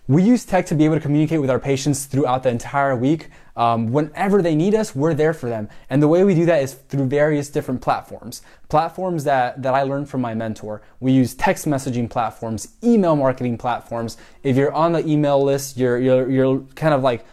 We 0.09 0.23
use 0.23 0.47
tech 0.47 0.65
to 0.67 0.75
be 0.75 0.87
able 0.87 0.95
to 0.95 1.03
communicate 1.03 1.43
with 1.43 1.51
our 1.51 1.59
patients 1.59 2.07
throughout 2.07 2.45
the 2.45 2.49
entire 2.49 2.97
week. 2.97 3.29
Um, 3.55 3.93
whenever 3.93 4.41
they 4.41 4.55
need 4.55 4.75
us, 4.75 4.97
we're 4.97 5.13
there 5.13 5.35
for 5.35 5.51
them. 5.51 5.69
And 5.91 6.03
the 6.03 6.09
way 6.09 6.25
we 6.25 6.35
do 6.35 6.47
that 6.47 6.63
is 6.63 6.73
through 6.73 7.09
various 7.09 7.51
different 7.51 7.83
platforms. 7.83 8.41
Platforms 8.71 9.25
that, 9.25 9.63
that 9.63 9.75
I 9.75 9.83
learned 9.83 10.09
from 10.09 10.23
my 10.23 10.33
mentor. 10.33 10.81
We 10.99 11.13
use 11.13 11.35
text 11.35 11.67
messaging 11.67 12.09
platforms, 12.09 12.69
email 12.83 13.17
marketing 13.17 13.59
platforms. 13.59 14.17
If 14.43 14.57
you're 14.57 14.73
on 14.73 14.93
the 14.93 15.07
email 15.07 15.45
list, 15.45 15.77
you're, 15.77 15.99
you're, 15.99 16.31
you're 16.31 16.61
kind 16.75 16.95
of 16.95 17.03
like 17.03 17.27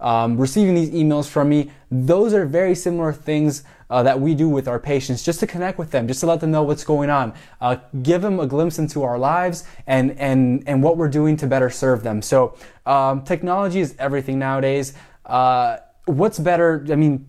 um, 0.00 0.36
receiving 0.36 0.74
these 0.74 0.90
emails 0.90 1.28
from 1.28 1.48
me. 1.48 1.70
Those 1.90 2.34
are 2.34 2.44
very 2.44 2.74
similar 2.74 3.12
things 3.12 3.62
uh, 3.88 4.02
that 4.02 4.20
we 4.20 4.34
do 4.34 4.48
with 4.48 4.68
our 4.68 4.78
patients 4.78 5.22
just 5.22 5.40
to 5.40 5.46
connect 5.46 5.78
with 5.78 5.90
them, 5.90 6.08
just 6.08 6.20
to 6.20 6.26
let 6.26 6.40
them 6.40 6.50
know 6.50 6.62
what's 6.62 6.84
going 6.84 7.10
on, 7.10 7.32
uh, 7.60 7.76
give 8.02 8.22
them 8.22 8.40
a 8.40 8.46
glimpse 8.46 8.78
into 8.78 9.02
our 9.02 9.18
lives 9.18 9.64
and, 9.86 10.12
and, 10.18 10.64
and 10.66 10.82
what 10.82 10.96
we're 10.96 11.08
doing 11.08 11.36
to 11.36 11.46
better 11.46 11.70
serve 11.70 12.02
them. 12.02 12.20
So 12.20 12.56
um, 12.84 13.22
technology 13.22 13.80
is 13.80 13.94
everything 13.98 14.38
nowadays. 14.38 14.94
Uh, 15.24 15.78
what's 16.06 16.38
better? 16.38 16.84
I 16.90 16.96
mean, 16.96 17.28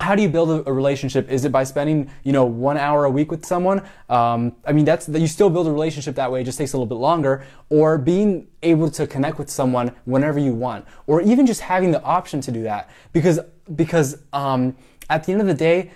how 0.00 0.14
do 0.14 0.22
you 0.22 0.28
build 0.28 0.66
a, 0.66 0.72
relationship? 0.72 1.30
Is 1.30 1.44
it 1.44 1.52
by 1.52 1.64
spending, 1.64 2.10
you 2.24 2.32
know, 2.32 2.44
one 2.44 2.76
hour 2.76 3.04
a 3.04 3.10
week 3.10 3.30
with 3.30 3.44
someone? 3.44 3.82
Um, 4.08 4.56
I 4.64 4.72
mean, 4.72 4.84
that's 4.84 5.08
you 5.08 5.26
still 5.26 5.50
build 5.50 5.66
a 5.66 5.72
relationship 5.72 6.16
that 6.16 6.30
way. 6.32 6.40
It 6.40 6.44
just 6.44 6.58
takes 6.58 6.72
a 6.72 6.76
little 6.76 6.86
bit 6.86 6.96
longer. 6.96 7.46
Or 7.70 7.96
being 7.96 8.48
able 8.62 8.90
to 8.90 9.06
connect 9.06 9.38
with 9.38 9.48
someone 9.50 9.94
whenever 10.04 10.38
you 10.38 10.52
want, 10.52 10.84
or 11.06 11.22
even 11.22 11.46
just 11.46 11.60
having 11.60 11.92
the 11.92 12.02
option 12.02 12.40
to 12.42 12.50
do 12.50 12.64
that. 12.64 12.90
Because 13.12 13.40
because 13.74 14.22
um, 14.32 14.76
at 15.08 15.24
the 15.24 15.32
end 15.32 15.40
of 15.40 15.46
the 15.46 15.54
day, 15.54 15.92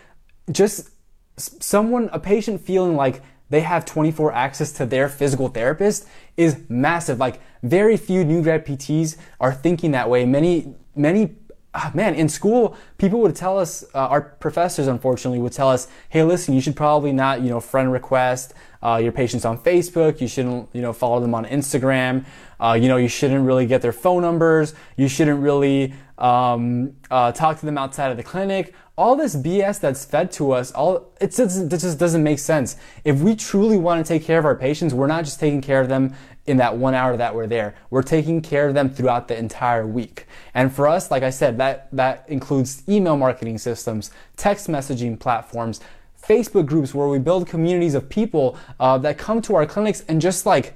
just 0.51 0.91
someone, 1.37 2.09
a 2.13 2.21
patient 2.21 2.61
feeling 2.61 2.97
like 2.97 3.23
they 3.51 3.61
have 3.61 3.85
24 3.85 4.33
access 4.33 4.73
to 4.73 4.87
their 4.87 5.09
physical 5.09 5.49
therapist 5.49 6.07
is 6.37 6.65
massive. 6.69 7.19
Like 7.19 7.41
very 7.63 7.97
few 7.97 8.25
new 8.25 8.43
grad 8.43 8.67
PTs 8.67 9.17
are 9.41 9.53
thinking 9.53 9.91
that 9.93 10.09
way. 10.09 10.25
Many 10.25 10.75
many 10.95 11.37
Ah, 11.75 11.91
man, 11.95 12.15
in 12.15 12.29
school, 12.31 12.77
people 12.97 13.21
would 13.21 13.37
tell 13.37 13.59
us, 13.59 13.85
uh, 13.95 13.99
our 13.99 14.23
professors, 14.23 14.87
unfortunately, 14.87 15.39
would 15.39 15.53
tell 15.53 15.69
us, 15.69 15.87
hey, 16.09 16.23
listen, 16.23 16.55
you 16.55 16.63
should 16.63 16.75
probably 16.75 17.13
not, 17.13 17.43
you 17.43 17.51
know, 17.51 17.61
friend 17.61 17.93
request 17.93 18.55
uh, 18.83 18.99
your 19.03 19.13
patients 19.13 19.45
on 19.45 19.59
Facebook. 19.59 20.21
You 20.21 20.29
shouldn't, 20.29 20.69
you 20.73 20.81
know, 20.81 20.93
follow 20.93 21.21
them 21.21 21.35
on 21.35 21.45
Instagram. 21.45 22.25
Uh, 22.61 22.79
you 22.81 22.89
know, 22.89 22.97
you 22.97 23.09
shouldn't 23.09 23.45
really 23.45 23.67
get 23.67 23.83
their 23.83 23.93
phone 23.93 24.23
numbers. 24.23 24.75
You 24.97 25.09
shouldn't 25.09 25.41
really 25.41 25.95
um, 26.17 26.95
uh, 27.11 27.33
talk 27.33 27.59
to 27.61 27.67
them 27.67 27.77
outside 27.79 28.11
of 28.11 28.17
the 28.17 28.23
clinic. 28.23 28.75
All 28.97 29.15
this 29.15 29.37
BS 29.37 29.79
that's 29.79 30.05
fed 30.05 30.33
to 30.33 30.53
us, 30.53 30.73
all 30.73 31.13
it 31.21 31.33
just, 31.33 31.73
it 31.73 31.79
just 31.79 31.99
doesn't 31.99 32.23
make 32.23 32.39
sense. 32.41 32.77
If 33.05 33.21
we 33.21 33.37
truly 33.37 33.77
want 33.77 34.05
to 34.05 34.09
take 34.09 34.25
care 34.25 34.39
of 34.39 34.45
our 34.45 34.57
patients, 34.57 34.93
we're 34.93 35.07
not 35.07 35.25
just 35.25 35.39
taking 35.39 35.61
care 35.61 35.81
of 35.81 35.89
them 35.89 36.15
in 36.49 36.57
that 36.57 36.77
one 36.77 36.95
hour 36.95 37.17
that 37.17 37.35
we're 37.35 37.47
there. 37.47 37.75
We're 37.91 38.03
taking 38.03 38.41
care 38.41 38.69
of 38.69 38.75
them 38.75 38.91
throughout 38.91 39.29
the 39.29 39.39
entire 39.39 39.87
week. 39.87 40.27
And 40.55 40.73
for 40.73 40.89
us, 40.89 41.11
like 41.11 41.23
I 41.23 41.31
said, 41.31 41.59
that, 41.59 41.89
that 41.93 42.25
includes 42.29 42.83
email 42.89 43.17
marketing 43.17 43.59
systems, 43.59 44.11
text 44.37 44.69
messaging 44.69 45.19
platforms, 45.19 45.81
Facebook 46.23 46.67
groups 46.67 46.95
where 46.95 47.09
we 47.09 47.19
build 47.19 47.47
communities 47.47 47.95
of 47.95 48.09
people 48.09 48.59
uh, 48.81 48.99
that 48.99 49.19
come 49.19 49.41
to 49.43 49.55
our 49.55 49.67
clinics 49.67 50.05
and 50.09 50.21
just 50.21 50.47
like, 50.47 50.75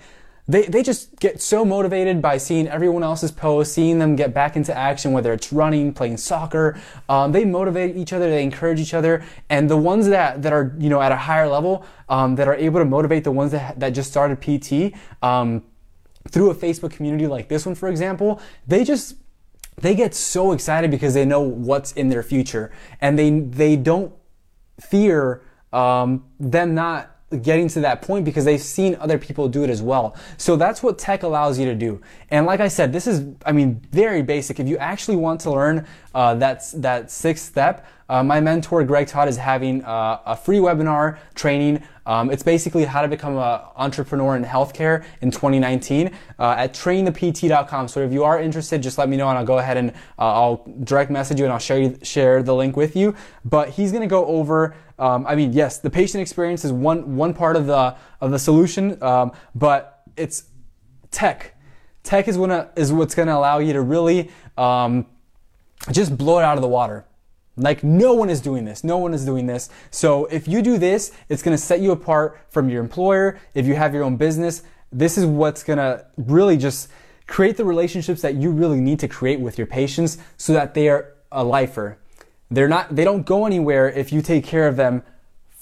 they, 0.49 0.63
they 0.63 0.83
just 0.83 1.19
get 1.21 1.41
so 1.41 1.65
motivated 1.65 2.21
by 2.21 2.37
seeing 2.37 2.67
everyone 2.67 3.05
else's 3.05 3.31
posts, 3.31 3.75
seeing 3.75 4.01
them 4.01 4.17
get 4.17 4.35
back 4.35 4.57
into 4.57 4.77
action, 4.77 5.13
whether 5.13 5.33
it's 5.33 5.53
running, 5.53 5.95
playing 5.95 6.17
soccer. 6.17 6.79
Um, 7.09 7.31
they 7.31 7.45
motivate 7.45 7.97
each 7.97 8.13
other, 8.13 8.29
they 8.29 8.43
encourage 8.43 8.81
each 8.81 8.93
other. 8.93 9.25
And 9.49 9.71
the 9.71 9.77
ones 9.77 10.09
that, 10.09 10.43
that 10.43 10.53
are, 10.53 10.75
you 10.79 10.91
know, 10.91 11.01
at 11.01 11.13
a 11.13 11.17
higher 11.17 11.49
level, 11.49 11.87
um, 12.09 12.35
that 12.37 12.49
are 12.49 12.57
able 12.57 12.81
to 12.81 12.85
motivate 12.85 13.23
the 13.23 13.31
ones 13.31 13.53
that, 13.53 13.79
that 13.79 13.91
just 13.91 14.11
started 14.11 14.41
PT, 14.41 14.95
um, 15.23 15.63
through 16.29 16.51
a 16.51 16.55
Facebook 16.55 16.91
community 16.93 17.27
like 17.27 17.49
this 17.49 17.65
one, 17.65 17.75
for 17.75 17.89
example, 17.89 18.41
they 18.67 18.83
just, 18.85 19.17
they 19.81 19.95
get 19.95 20.15
so 20.15 20.53
excited 20.53 20.91
because 20.91 21.15
they 21.15 21.25
know 21.25 21.41
what's 21.41 21.93
in 21.93 22.09
their 22.09 22.23
future 22.23 22.73
and 23.01 23.19
they, 23.19 23.31
they 23.31 23.77
don't 23.77 24.13
fear, 24.81 25.43
um, 25.73 26.25
them 26.39 26.75
not 26.75 27.12
getting 27.43 27.69
to 27.69 27.81
that 27.81 28.03
point 28.03 28.25
because 28.25 28.45
they've 28.45 28.61
seen 28.61 28.97
other 28.97 29.19
people 29.19 29.49
do 29.49 29.65
it 29.65 29.71
as 29.71 29.83
well. 29.83 30.17
So 30.37 30.57
that's 30.57 30.83
what 30.83 30.99
tech 30.99 31.23
allows 31.23 31.59
you 31.59 31.67
to 31.67 31.75
do. 31.75 32.01
And 32.31 32.47
like 32.47 32.61
I 32.61 32.69
said, 32.69 32.93
this 32.93 33.07
is, 33.07 33.27
I 33.47 33.53
mean, 33.53 33.81
very 33.91 34.23
basic. 34.23 34.61
If 34.61 34.69
you 34.69 34.79
actually 34.79 35.17
want 35.17 35.41
to 35.43 35.51
learn 35.51 35.87
uh, 36.15 36.35
that, 36.37 36.65
that 36.77 37.11
sixth 37.11 37.47
step, 37.47 37.87
uh, 38.13 38.23
my 38.23 38.41
mentor 38.41 38.85
Greg 38.85 39.07
Todd 39.07 39.27
is 39.27 39.39
having 39.39 39.83
uh, 39.85 40.21
a 40.27 40.37
free 40.37 40.59
webinar 40.59 41.19
training. 41.35 41.83
Um, 42.05 42.31
it's 42.31 42.43
basically 42.43 42.85
how 42.85 43.01
to 43.01 43.09
become 43.09 43.39
an 43.39 43.61
entrepreneur 43.77 44.37
in 44.37 44.45
healthcare 44.45 45.05
in 45.23 45.31
2019 45.31 46.09
uh, 46.39 46.55
at 46.59 46.75
trainthept.com. 46.75 47.89
So 47.89 48.01
if 48.01 48.13
you 48.13 48.23
are 48.25 48.39
interested, 48.39 48.83
just 48.83 48.99
let 48.99 49.09
me 49.09 49.17
know 49.17 49.31
and 49.31 49.39
I'll 49.39 49.47
go 49.47 49.59
ahead 49.59 49.79
and 49.79 49.93
uh, 50.19 50.33
I'll 50.33 50.67
direct 50.85 51.11
message 51.11 51.39
you 51.39 51.47
and 51.47 51.55
I'll 51.55 51.59
share 51.59 51.95
share 52.03 52.43
the 52.43 52.55
link 52.55 52.77
with 52.77 52.97
you. 52.97 53.15
But 53.47 53.71
he's 53.71 53.93
going 53.93 54.03
to 54.03 54.09
go 54.09 54.27
over. 54.27 54.75
Um, 55.03 55.27
I 55.27 55.35
mean, 55.35 55.53
yes, 55.53 55.79
the 55.79 55.91
patient 55.91 56.23
experience 56.23 56.65
is 56.65 56.71
one 56.73 57.17
one 57.17 57.35
part 57.35 57.57
of 57.57 57.67
the 57.67 57.97
of 58.21 58.31
the 58.31 58.39
solution, 58.39 59.03
um, 59.03 59.33
but 59.53 60.05
it's 60.17 60.45
tech. 61.11 61.57
Tech 62.05 62.29
is, 62.29 62.37
gonna, 62.37 62.71
is 62.77 62.93
what's 62.93 63.15
to 63.17 63.25
allow 63.25 63.59
you 63.59 63.73
to 63.73 63.81
really 63.81 64.31
um, 64.57 65.07
just 65.91 66.17
blow 66.17 66.39
it 66.39 66.45
out 66.45 66.57
of 66.57 66.63
the 66.63 66.69
water. 66.69 67.05
Like 67.57 67.83
no 67.83 68.15
one 68.15 68.31
is 68.31 68.41
doing 68.41 68.65
this. 68.65 68.85
No 68.85 68.99
one 68.99 69.13
is 69.13 69.25
doing 69.25 69.47
this. 69.47 69.71
So 69.91 70.27
if 70.27 70.47
you 70.47 70.63
do 70.63 70.79
this, 70.79 71.11
it's 71.29 71.43
going 71.43 71.57
to 71.57 71.63
set 71.63 71.81
you 71.81 71.91
apart 71.91 72.39
from 72.49 72.69
your 72.69 72.81
employer. 72.81 73.41
If 73.55 73.67
you 73.67 73.75
have 73.75 73.93
your 73.93 74.05
own 74.05 74.17
business, 74.17 74.63
this 74.93 75.19
is 75.19 75.27
what's 75.27 75.65
going 75.65 75.79
to 75.79 76.07
really 76.17 76.57
just 76.57 76.89
create 77.27 77.57
the 77.57 77.65
relationships 77.65 78.23
that 78.23 78.37
you 78.37 78.51
really 78.51 78.81
need 78.81 79.01
to 79.01 79.09
create 79.09 79.41
with 79.41 79.59
your 79.59 79.67
patients 79.67 80.19
so 80.37 80.53
that 80.53 80.75
they 80.75 80.89
are 80.89 81.15
a 81.31 81.43
lifer. 81.45 81.99
They're 82.53 82.69
not, 82.69 82.95
they 82.95 83.05
don't 83.05 83.25
go 83.25 83.47
anywhere 83.47 83.89
if 83.89 84.13
you 84.13 84.21
take 84.21 84.45
care 84.45 84.69
of 84.69 84.77
them 84.77 85.03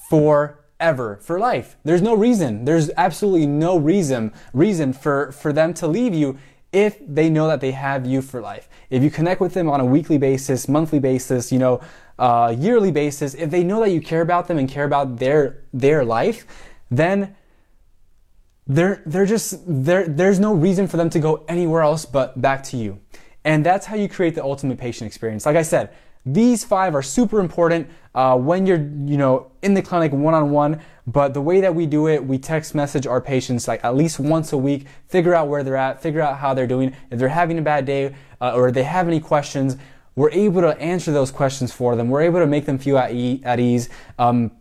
forever, 0.08 1.18
for 1.22 1.38
life. 1.38 1.76
There's 1.84 2.02
no 2.02 2.14
reason. 2.14 2.64
There's 2.64 2.90
absolutely 2.96 3.46
no 3.46 3.78
reason, 3.78 4.32
reason 4.52 4.92
for, 4.92 5.30
for 5.32 5.52
them 5.52 5.72
to 5.74 5.86
leave 5.86 6.14
you 6.14 6.38
if 6.72 6.98
they 7.06 7.30
know 7.30 7.48
that 7.48 7.60
they 7.60 7.72
have 7.72 8.06
you 8.06 8.22
for 8.22 8.40
life. 8.40 8.68
If 8.90 9.02
you 9.02 9.10
connect 9.10 9.40
with 9.40 9.54
them 9.54 9.68
on 9.68 9.80
a 9.80 9.84
weekly 9.84 10.18
basis, 10.18 10.68
monthly 10.68 10.98
basis, 10.98 11.52
you 11.52 11.58
know, 11.58 11.80
uh, 12.18 12.54
yearly 12.56 12.92
basis, 12.92 13.34
if 13.34 13.50
they 13.50 13.64
know 13.64 13.80
that 13.80 13.90
you 13.90 14.00
care 14.00 14.20
about 14.20 14.48
them 14.48 14.58
and 14.58 14.68
care 14.68 14.84
about 14.84 15.16
their 15.16 15.62
their 15.72 16.04
life, 16.04 16.46
then 16.90 17.34
they're 18.66 19.02
they're 19.06 19.26
just 19.26 19.62
there. 19.66 20.06
There's 20.06 20.38
no 20.38 20.52
reason 20.54 20.86
for 20.86 20.96
them 20.96 21.10
to 21.10 21.18
go 21.18 21.44
anywhere 21.48 21.82
else 21.82 22.04
but 22.04 22.40
back 22.40 22.62
to 22.64 22.76
you, 22.76 23.00
and 23.44 23.64
that's 23.64 23.86
how 23.86 23.96
you 23.96 24.08
create 24.08 24.34
the 24.34 24.44
ultimate 24.44 24.78
patient 24.78 25.06
experience. 25.06 25.46
Like 25.46 25.56
I 25.56 25.62
said, 25.62 25.90
these 26.24 26.64
five 26.64 26.94
are 26.94 27.02
super 27.02 27.40
important 27.40 27.88
uh, 28.14 28.36
when 28.36 28.66
you're, 28.66 28.78
you 28.78 29.16
know, 29.16 29.50
in 29.62 29.74
the 29.74 29.82
clinic 29.82 30.12
one 30.12 30.34
on 30.34 30.50
one. 30.50 30.80
But 31.06 31.34
the 31.34 31.40
way 31.40 31.60
that 31.60 31.74
we 31.74 31.86
do 31.86 32.08
it, 32.08 32.24
we 32.24 32.38
text 32.38 32.74
message 32.74 33.06
our 33.06 33.20
patients 33.20 33.66
like 33.66 33.84
at 33.84 33.96
least 33.96 34.20
once 34.20 34.52
a 34.52 34.58
week, 34.58 34.86
figure 35.08 35.34
out 35.34 35.48
where 35.48 35.62
they're 35.62 35.76
at, 35.76 36.02
figure 36.02 36.20
out 36.20 36.38
how 36.38 36.54
they're 36.54 36.66
doing. 36.66 36.94
If 37.10 37.18
they're 37.18 37.28
having 37.28 37.58
a 37.58 37.62
bad 37.62 37.84
day 37.84 38.14
uh, 38.40 38.52
or 38.54 38.70
they 38.70 38.84
have 38.84 39.08
any 39.08 39.20
questions, 39.20 39.76
we're 40.14 40.30
able 40.30 40.60
to 40.60 40.78
answer 40.80 41.12
those 41.12 41.30
questions 41.30 41.72
for 41.72 41.96
them. 41.96 42.10
We're 42.10 42.22
able 42.22 42.40
to 42.40 42.46
make 42.46 42.66
them 42.66 42.78
feel 42.78 42.98
at, 42.98 43.12
e- 43.12 43.40
at 43.44 43.58
ease. 43.58 43.88
Um, 44.18 44.52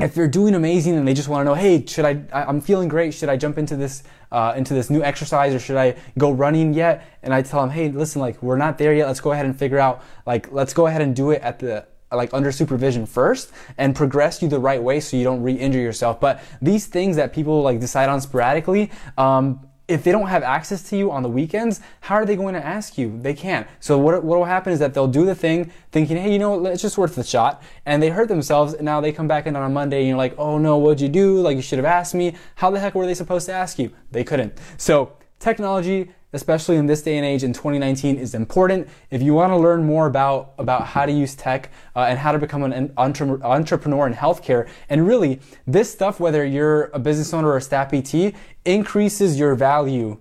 if 0.00 0.14
they're 0.14 0.28
doing 0.28 0.54
amazing 0.54 0.96
and 0.96 1.06
they 1.06 1.14
just 1.14 1.28
want 1.28 1.40
to 1.40 1.44
know, 1.44 1.54
hey, 1.54 1.84
should 1.84 2.04
I? 2.04 2.22
I'm 2.32 2.60
feeling 2.60 2.88
great. 2.88 3.14
Should 3.14 3.28
I 3.28 3.36
jump 3.36 3.58
into 3.58 3.76
this 3.76 4.04
uh, 4.30 4.54
into 4.56 4.74
this 4.74 4.90
new 4.90 5.02
exercise 5.02 5.54
or 5.54 5.58
should 5.58 5.76
I 5.76 5.96
go 6.16 6.30
running 6.30 6.72
yet? 6.72 7.06
And 7.22 7.34
I 7.34 7.42
tell 7.42 7.60
them, 7.60 7.70
hey, 7.70 7.88
listen, 7.90 8.20
like 8.20 8.42
we're 8.42 8.56
not 8.56 8.78
there 8.78 8.94
yet. 8.94 9.06
Let's 9.06 9.20
go 9.20 9.32
ahead 9.32 9.46
and 9.46 9.58
figure 9.58 9.78
out. 9.78 10.02
Like 10.24 10.52
let's 10.52 10.72
go 10.72 10.86
ahead 10.86 11.02
and 11.02 11.16
do 11.16 11.30
it 11.32 11.42
at 11.42 11.58
the 11.58 11.86
like 12.12 12.32
under 12.32 12.50
supervision 12.50 13.04
first 13.04 13.52
and 13.76 13.94
progress 13.94 14.40
you 14.40 14.48
the 14.48 14.58
right 14.58 14.82
way 14.82 14.98
so 15.00 15.16
you 15.16 15.24
don't 15.24 15.42
re-injure 15.42 15.80
yourself. 15.80 16.20
But 16.20 16.42
these 16.62 16.86
things 16.86 17.16
that 17.16 17.32
people 17.32 17.62
like 17.62 17.80
decide 17.80 18.08
on 18.08 18.20
sporadically, 18.20 18.90
um, 19.18 19.67
if 19.88 20.04
they 20.04 20.12
don't 20.12 20.28
have 20.28 20.42
access 20.42 20.82
to 20.90 20.96
you 20.96 21.10
on 21.10 21.22
the 21.22 21.28
weekends, 21.30 21.80
how 22.02 22.14
are 22.14 22.26
they 22.26 22.36
going 22.36 22.54
to 22.54 22.64
ask 22.64 22.98
you? 22.98 23.18
They 23.20 23.32
can't. 23.32 23.66
So 23.80 23.98
what 23.98 24.22
what 24.22 24.38
will 24.38 24.44
happen 24.44 24.72
is 24.72 24.78
that 24.78 24.92
they'll 24.92 25.08
do 25.08 25.24
the 25.24 25.34
thing 25.34 25.72
thinking, 25.90 26.18
hey, 26.18 26.30
you 26.30 26.38
know 26.38 26.64
it's 26.66 26.82
just 26.82 26.98
worth 26.98 27.14
the 27.14 27.24
shot, 27.24 27.62
and 27.86 28.02
they 28.02 28.10
hurt 28.10 28.28
themselves. 28.28 28.74
And 28.74 28.84
now 28.84 29.00
they 29.00 29.12
come 29.12 29.26
back 29.26 29.46
in 29.46 29.56
on 29.56 29.64
a 29.64 29.68
Monday, 29.68 30.00
and 30.00 30.08
you're 30.08 30.18
like, 30.18 30.34
oh 30.38 30.58
no, 30.58 30.76
what'd 30.76 31.00
you 31.00 31.08
do? 31.08 31.40
Like 31.40 31.56
you 31.56 31.62
should 31.62 31.78
have 31.78 31.86
asked 31.86 32.14
me. 32.14 32.34
How 32.56 32.70
the 32.70 32.78
heck 32.78 32.94
were 32.94 33.06
they 33.06 33.14
supposed 33.14 33.46
to 33.46 33.52
ask 33.52 33.78
you? 33.78 33.90
They 34.12 34.24
couldn't. 34.24 34.58
So 34.76 35.14
technology 35.38 36.10
especially 36.32 36.76
in 36.76 36.86
this 36.86 37.02
day 37.02 37.16
and 37.16 37.24
age 37.24 37.42
in 37.42 37.52
2019 37.52 38.16
is 38.16 38.34
important. 38.34 38.88
If 39.10 39.22
you 39.22 39.34
want 39.34 39.50
to 39.52 39.56
learn 39.56 39.84
more 39.84 40.06
about 40.06 40.54
about 40.58 40.86
how 40.86 41.06
to 41.06 41.12
use 41.12 41.34
tech 41.34 41.70
uh, 41.96 42.06
and 42.08 42.18
how 42.18 42.32
to 42.32 42.38
become 42.38 42.62
an 42.62 42.92
entre- 42.96 43.42
entrepreneur 43.42 44.06
in 44.06 44.14
healthcare 44.14 44.68
and 44.88 45.06
really 45.06 45.40
this 45.66 45.90
stuff 45.90 46.20
whether 46.20 46.44
you're 46.44 46.84
a 46.94 46.98
business 46.98 47.32
owner 47.32 47.48
or 47.48 47.56
a 47.56 47.62
staff 47.62 47.90
pt 47.90 48.34
increases 48.64 49.38
your 49.38 49.54
value 49.54 50.18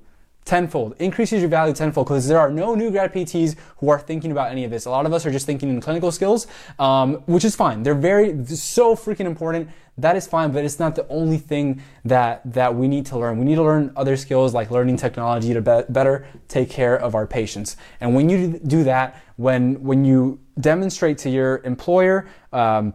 tenfold, 0.47 0.95
increases 0.99 1.41
your 1.41 1.49
value 1.49 1.73
tenfold 1.73 2.07
because 2.07 2.27
there 2.27 2.39
are 2.39 2.49
no 2.49 2.73
new 2.73 2.89
grad 2.89 3.13
PTs 3.13 3.55
who 3.77 3.89
are 3.89 3.99
thinking 3.99 4.31
about 4.31 4.49
any 4.49 4.63
of 4.63 4.71
this. 4.71 4.85
A 4.85 4.89
lot 4.89 5.05
of 5.05 5.11
us 5.13 5.25
are 5.25 5.31
just 5.31 5.45
thinking 5.45 5.69
in 5.69 5.81
clinical 5.81 6.11
skills, 6.11 6.47
um, 6.79 7.15
which 7.25 7.43
is 7.43 7.55
fine. 7.55 7.83
They're 7.83 7.93
very, 7.93 8.45
so 8.45 8.95
freaking 8.95 9.25
important. 9.25 9.69
That 9.97 10.15
is 10.15 10.25
fine, 10.25 10.51
but 10.51 10.63
it's 10.63 10.79
not 10.79 10.95
the 10.95 11.07
only 11.09 11.37
thing 11.37 11.81
that, 12.05 12.41
that 12.53 12.73
we 12.73 12.87
need 12.87 13.05
to 13.07 13.17
learn. 13.17 13.37
We 13.37 13.45
need 13.45 13.55
to 13.55 13.63
learn 13.63 13.91
other 13.95 14.15
skills 14.15 14.53
like 14.53 14.71
learning 14.71 14.97
technology 14.97 15.53
to 15.53 15.61
be- 15.61 15.81
better 15.89 16.25
take 16.47 16.69
care 16.69 16.95
of 16.95 17.13
our 17.13 17.27
patients. 17.27 17.75
And 17.99 18.15
when 18.15 18.29
you 18.29 18.59
do 18.59 18.83
that, 18.85 19.21
when, 19.35 19.83
when 19.83 20.05
you 20.05 20.39
demonstrate 20.59 21.17
to 21.19 21.29
your 21.29 21.61
employer, 21.65 22.27
um, 22.53 22.93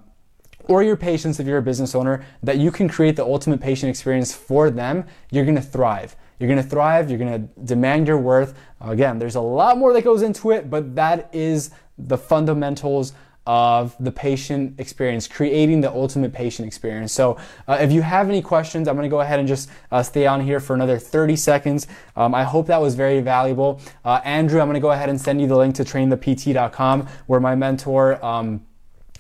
or 0.69 0.83
your 0.85 0.97
patients 0.97 1.41
if 1.41 1.47
you're 1.47 1.59
a 1.59 1.63
business 1.63 1.93
owner 1.93 2.25
that 2.41 2.57
you 2.57 2.71
can 2.71 2.89
create 2.89 3.17
the 3.17 3.25
ultimate 3.25 3.61
patient 3.61 3.91
experience 3.91 4.33
for 4.33 4.71
them, 4.71 5.05
you're 5.33 5.45
going 5.45 5.57
to 5.57 5.61
thrive. 5.61 6.15
You're 6.43 6.57
to 6.57 6.63
thrive. 6.65 7.09
You're 7.09 7.21
to 7.21 7.39
demand 7.65 8.09
your 8.09 8.19
worth. 8.19 8.59
Again, 8.81 9.21
there's 9.21 9.37
a 9.37 9.41
lot 9.41 9.79
more 9.79 9.93
that 9.93 10.03
goes 10.03 10.23
into 10.23 10.51
it, 10.51 10.69
but 10.69 10.97
that 10.97 11.33
is 11.33 11.71
the 11.97 12.19
fundamentals 12.19 13.13
of 13.47 13.95
the 14.01 14.11
patient 14.11 14.81
experience, 14.81 15.29
creating 15.29 15.83
the 15.83 15.91
ultimate 15.93 16.33
patient 16.33 16.67
experience. 16.67 17.13
So, 17.13 17.39
uh, 17.69 17.79
if 17.81 17.93
you 17.93 18.03
have 18.03 18.29
any 18.29 18.43
questions, 18.43 18.89
I'm 18.89 18.97
going 18.97 19.09
to 19.09 19.15
go 19.15 19.21
ahead 19.21 19.39
and 19.39 19.47
just 19.47 19.71
uh, 19.93 20.03
stay 20.03 20.27
on 20.27 20.41
here 20.41 20.59
for 20.59 20.75
another 20.75 20.99
30 20.99 21.37
seconds. 21.37 21.87
Um, 22.17 22.35
I 22.35 22.43
hope 22.43 22.67
that 22.67 22.81
was 22.81 22.97
very 22.97 23.21
valuable. 23.21 23.81
Uh, 24.05 24.21
Andrew, 24.25 24.61
I'm 24.61 24.67
going 24.67 24.75
to 24.75 24.81
go 24.81 24.91
ahead 24.91 25.11
and 25.11 25.21
send 25.21 25.41
you 25.41 25.47
the 25.47 25.57
link 25.57 25.77
to 25.77 25.85
trainthept.com 25.85 27.07
where 27.27 27.39
my 27.39 27.55
mentor, 27.55 28.25
um, 28.25 28.67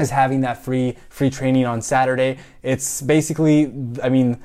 is 0.01 0.11
having 0.11 0.41
that 0.41 0.59
free 0.59 0.97
free 1.09 1.31
training 1.31 1.67
on 1.67 1.81
Saturday. 1.83 2.39
It's 2.65 3.01
basically, 3.01 3.73
I 4.03 4.09
mean, 4.09 4.41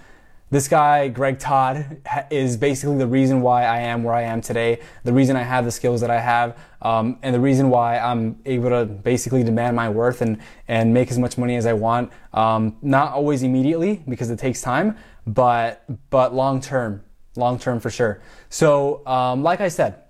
this 0.50 0.68
guy, 0.68 1.10
Greg 1.10 1.40
Todd, 1.40 2.02
is 2.32 2.56
basically 2.56 2.98
the 2.98 3.08
reason 3.08 3.42
why 3.42 3.66
I 3.66 3.80
am 3.80 4.04
where 4.04 4.14
I 4.14 4.24
am 4.24 4.40
today, 4.40 4.80
the 5.04 5.12
reason 5.12 5.36
I 5.36 5.44
have 5.44 5.66
the 5.66 5.72
skills 5.72 6.00
that 6.02 6.10
I 6.10 6.20
have, 6.22 6.58
um, 6.82 7.20
and 7.22 7.36
the 7.36 7.40
reason 7.40 7.70
why 7.70 7.98
I'm 8.00 8.40
able 8.46 8.70
to 8.70 8.86
basically 8.86 9.44
demand 9.44 9.76
my 9.76 9.90
worth 9.90 10.22
and, 10.22 10.38
and 10.68 10.94
make 10.94 11.12
as 11.12 11.20
much 11.20 11.38
money 11.38 11.58
as 11.58 11.66
I 11.66 11.74
want. 11.74 12.12
Um, 12.34 12.78
not 12.82 13.12
always 13.12 13.44
immediately 13.44 14.04
because 14.08 14.30
it 14.30 14.40
takes 14.40 14.62
time, 14.62 14.98
but, 15.26 15.84
but 16.10 16.34
long 16.34 16.62
term, 16.62 17.04
long 17.36 17.60
term 17.60 17.82
for 17.82 17.90
sure. 17.90 18.22
So, 18.50 19.06
um, 19.06 19.44
like 19.44 19.60
I 19.60 19.68
said, 19.68 20.04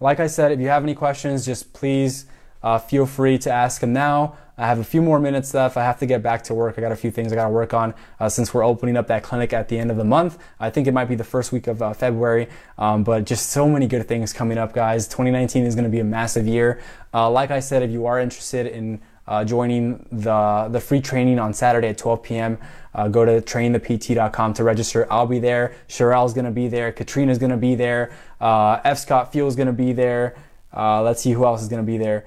like 0.00 0.18
I 0.18 0.26
said, 0.26 0.50
if 0.50 0.58
you 0.58 0.68
have 0.68 0.82
any 0.82 0.94
questions, 0.94 1.46
just 1.46 1.72
please 1.72 2.26
uh, 2.64 2.78
feel 2.78 3.06
free 3.06 3.38
to 3.38 3.50
ask 3.52 3.80
them 3.80 3.92
now. 3.92 4.36
I 4.56 4.66
have 4.66 4.78
a 4.78 4.84
few 4.84 5.02
more 5.02 5.18
minutes 5.18 5.52
left. 5.52 5.76
I 5.76 5.82
have 5.82 5.98
to 5.98 6.06
get 6.06 6.22
back 6.22 6.44
to 6.44 6.54
work. 6.54 6.78
I 6.78 6.80
got 6.80 6.92
a 6.92 6.96
few 6.96 7.10
things 7.10 7.32
I 7.32 7.36
got 7.36 7.46
to 7.46 7.50
work 7.50 7.74
on 7.74 7.92
uh, 8.20 8.28
since 8.28 8.54
we're 8.54 8.64
opening 8.64 8.96
up 8.96 9.08
that 9.08 9.24
clinic 9.24 9.52
at 9.52 9.68
the 9.68 9.78
end 9.78 9.90
of 9.90 9.96
the 9.96 10.04
month. 10.04 10.38
I 10.60 10.70
think 10.70 10.86
it 10.86 10.92
might 10.92 11.06
be 11.06 11.16
the 11.16 11.24
first 11.24 11.50
week 11.50 11.66
of 11.66 11.82
uh, 11.82 11.92
February, 11.92 12.48
um, 12.78 13.02
but 13.02 13.24
just 13.24 13.50
so 13.50 13.68
many 13.68 13.88
good 13.88 14.06
things 14.06 14.32
coming 14.32 14.56
up, 14.56 14.72
guys. 14.72 15.08
2019 15.08 15.64
is 15.64 15.74
going 15.74 15.84
to 15.84 15.90
be 15.90 15.98
a 15.98 16.04
massive 16.04 16.46
year. 16.46 16.80
Uh, 17.12 17.28
like 17.30 17.50
I 17.50 17.58
said, 17.58 17.82
if 17.82 17.90
you 17.90 18.06
are 18.06 18.20
interested 18.20 18.66
in 18.66 19.00
uh, 19.26 19.42
joining 19.42 20.06
the 20.12 20.68
the 20.70 20.80
free 20.80 21.00
training 21.00 21.38
on 21.38 21.54
Saturday 21.54 21.88
at 21.88 21.98
12 21.98 22.22
p.m. 22.22 22.58
Uh, 22.94 23.08
go 23.08 23.24
to 23.24 23.40
trainthept.com 23.40 24.54
to 24.54 24.62
register. 24.62 25.10
I'll 25.10 25.26
be 25.26 25.40
there. 25.40 25.74
Sherelle's 25.88 26.34
going 26.34 26.44
to 26.44 26.50
be 26.52 26.68
there. 26.68 26.92
Katrina's 26.92 27.38
going 27.38 27.50
to 27.50 27.56
be 27.56 27.74
there. 27.74 28.12
Uh, 28.40 28.80
F. 28.84 28.98
Scott 28.98 29.32
Fuel's 29.32 29.56
going 29.56 29.66
to 29.66 29.72
be 29.72 29.92
there. 29.92 30.36
Let's 30.72 31.22
see 31.22 31.32
who 31.32 31.44
else 31.44 31.62
is 31.62 31.68
going 31.68 31.82
to 31.82 31.86
be 31.86 31.98
there. 31.98 32.24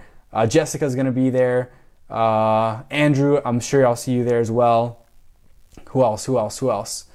Jessica's 0.47 0.95
going 0.95 1.05
to 1.05 1.11
be 1.11 1.29
there. 1.29 1.71
Uh, 2.09 2.83
Andrew, 2.89 3.41
I'm 3.43 3.59
sure 3.59 3.85
I'll 3.85 3.95
see 3.95 4.13
you 4.13 4.23
there 4.23 4.39
as 4.39 4.51
well. 4.51 5.05
Who 5.89 6.03
else? 6.03 6.25
Who 6.25 6.37
else? 6.37 6.59
Who 6.59 6.71
else? 6.71 7.05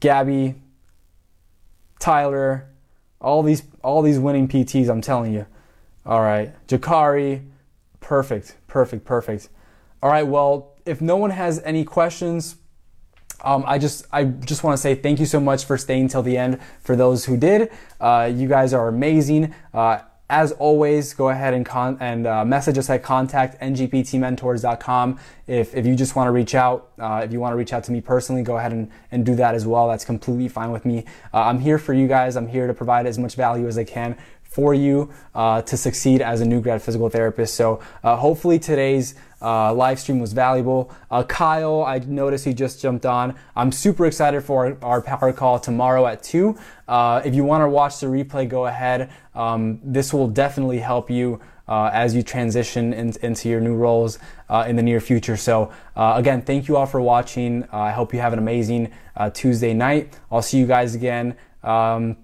Gabby, 0.00 0.54
Tyler, 1.98 2.68
all 3.20 3.42
these 3.42 3.62
all 3.82 4.02
these 4.02 4.18
winning 4.18 4.48
PTs. 4.48 4.88
I'm 4.88 5.00
telling 5.00 5.32
you. 5.32 5.46
All 6.06 6.20
right, 6.20 6.54
Jakari, 6.66 7.44
perfect, 8.00 8.56
perfect, 8.66 9.04
perfect. 9.04 9.48
All 10.02 10.10
right. 10.10 10.26
Well, 10.26 10.74
if 10.86 11.00
no 11.00 11.16
one 11.16 11.30
has 11.30 11.60
any 11.62 11.84
questions, 11.84 12.56
um, 13.44 13.64
I 13.66 13.78
just 13.78 14.06
I 14.12 14.24
just 14.24 14.64
want 14.64 14.76
to 14.76 14.80
say 14.80 14.94
thank 14.94 15.20
you 15.20 15.26
so 15.26 15.40
much 15.40 15.64
for 15.64 15.76
staying 15.76 16.08
till 16.08 16.22
the 16.22 16.36
end. 16.36 16.58
For 16.80 16.96
those 16.96 17.26
who 17.26 17.36
did, 17.36 17.70
uh, 18.00 18.30
you 18.34 18.48
guys 18.48 18.72
are 18.72 18.88
amazing. 18.88 19.54
Uh, 19.72 20.00
as 20.30 20.52
always, 20.52 21.12
go 21.12 21.28
ahead 21.28 21.52
and, 21.52 21.66
con- 21.66 21.98
and 22.00 22.26
uh, 22.26 22.44
message 22.44 22.78
us 22.78 22.88
at 22.88 23.02
contactngptmentors.com 23.02 25.18
if, 25.46 25.74
if 25.74 25.84
you 25.84 25.96
just 25.96 26.16
want 26.16 26.28
to 26.28 26.30
reach 26.30 26.54
out. 26.54 26.92
Uh, 26.98 27.22
if 27.24 27.32
you 27.32 27.40
want 27.40 27.52
to 27.52 27.56
reach 27.56 27.72
out 27.72 27.84
to 27.84 27.92
me 27.92 28.00
personally, 28.00 28.42
go 28.42 28.56
ahead 28.56 28.72
and, 28.72 28.90
and 29.10 29.26
do 29.26 29.34
that 29.34 29.54
as 29.54 29.66
well. 29.66 29.88
That's 29.88 30.04
completely 30.04 30.48
fine 30.48 30.70
with 30.70 30.86
me. 30.86 31.04
Uh, 31.34 31.42
I'm 31.42 31.58
here 31.58 31.78
for 31.78 31.92
you 31.92 32.06
guys. 32.06 32.36
I'm 32.36 32.48
here 32.48 32.66
to 32.66 32.74
provide 32.74 33.06
as 33.06 33.18
much 33.18 33.34
value 33.34 33.66
as 33.66 33.76
I 33.76 33.84
can 33.84 34.16
for 34.50 34.74
you 34.74 35.10
uh, 35.34 35.62
to 35.62 35.76
succeed 35.76 36.20
as 36.20 36.40
a 36.40 36.44
new 36.44 36.60
grad 36.60 36.82
physical 36.82 37.08
therapist. 37.08 37.54
So 37.54 37.80
uh, 38.02 38.16
hopefully 38.16 38.58
today's 38.58 39.14
uh, 39.40 39.72
live 39.72 39.98
stream 39.98 40.18
was 40.18 40.32
valuable. 40.32 40.92
Uh, 41.10 41.22
Kyle, 41.22 41.82
I 41.84 41.98
noticed 42.00 42.44
he 42.44 42.52
just 42.52 42.82
jumped 42.82 43.06
on. 43.06 43.36
I'm 43.56 43.72
super 43.72 44.06
excited 44.06 44.42
for 44.42 44.76
our 44.82 45.00
power 45.00 45.32
call 45.32 45.58
tomorrow 45.58 46.06
at 46.06 46.22
2. 46.24 46.58
Uh, 46.88 47.22
if 47.24 47.34
you 47.34 47.44
want 47.44 47.62
to 47.62 47.68
watch 47.68 48.00
the 48.00 48.06
replay, 48.08 48.48
go 48.48 48.66
ahead. 48.66 49.10
Um, 49.34 49.80
this 49.84 50.12
will 50.12 50.28
definitely 50.28 50.80
help 50.80 51.10
you 51.10 51.40
uh, 51.68 51.88
as 51.92 52.16
you 52.16 52.22
transition 52.22 52.92
in, 52.92 53.14
into 53.22 53.48
your 53.48 53.60
new 53.60 53.76
roles 53.76 54.18
uh, 54.48 54.64
in 54.66 54.74
the 54.74 54.82
near 54.82 55.00
future. 55.00 55.36
So, 55.36 55.72
uh, 55.94 56.14
again, 56.16 56.42
thank 56.42 56.66
you 56.66 56.76
all 56.76 56.86
for 56.86 57.00
watching. 57.00 57.64
I 57.70 57.92
hope 57.92 58.12
you 58.12 58.18
have 58.18 58.32
an 58.32 58.40
amazing 58.40 58.92
Tuesday 59.34 59.74
night. 59.74 60.18
I'll 60.32 60.42
see 60.42 60.58
you 60.58 60.66
guys 60.66 60.94
again. 60.94 61.36
Um, 61.62 62.16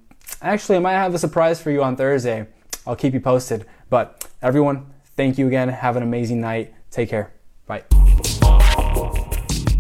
actually, 0.47 0.77
I 0.77 0.81
might 0.81 0.93
have 0.93 1.15
a 1.15 1.19
surprise 1.19 1.61
for 1.61 1.71
you 1.71 1.83
on 1.83 1.97
Thursday. 1.97 2.47
I'll 2.87 2.97
keep 2.97 3.15
you 3.15 3.21
posted. 3.21 3.67
But 3.91 4.29
everyone, 4.43 4.87
thank 5.17 5.39
you 5.39 5.47
again. 5.47 5.69
Have 5.69 5.97
an 5.97 6.03
amazing 6.03 6.41
night. 6.41 6.75
Take 6.91 7.11
care. 7.11 7.33
Bye. 7.67 7.85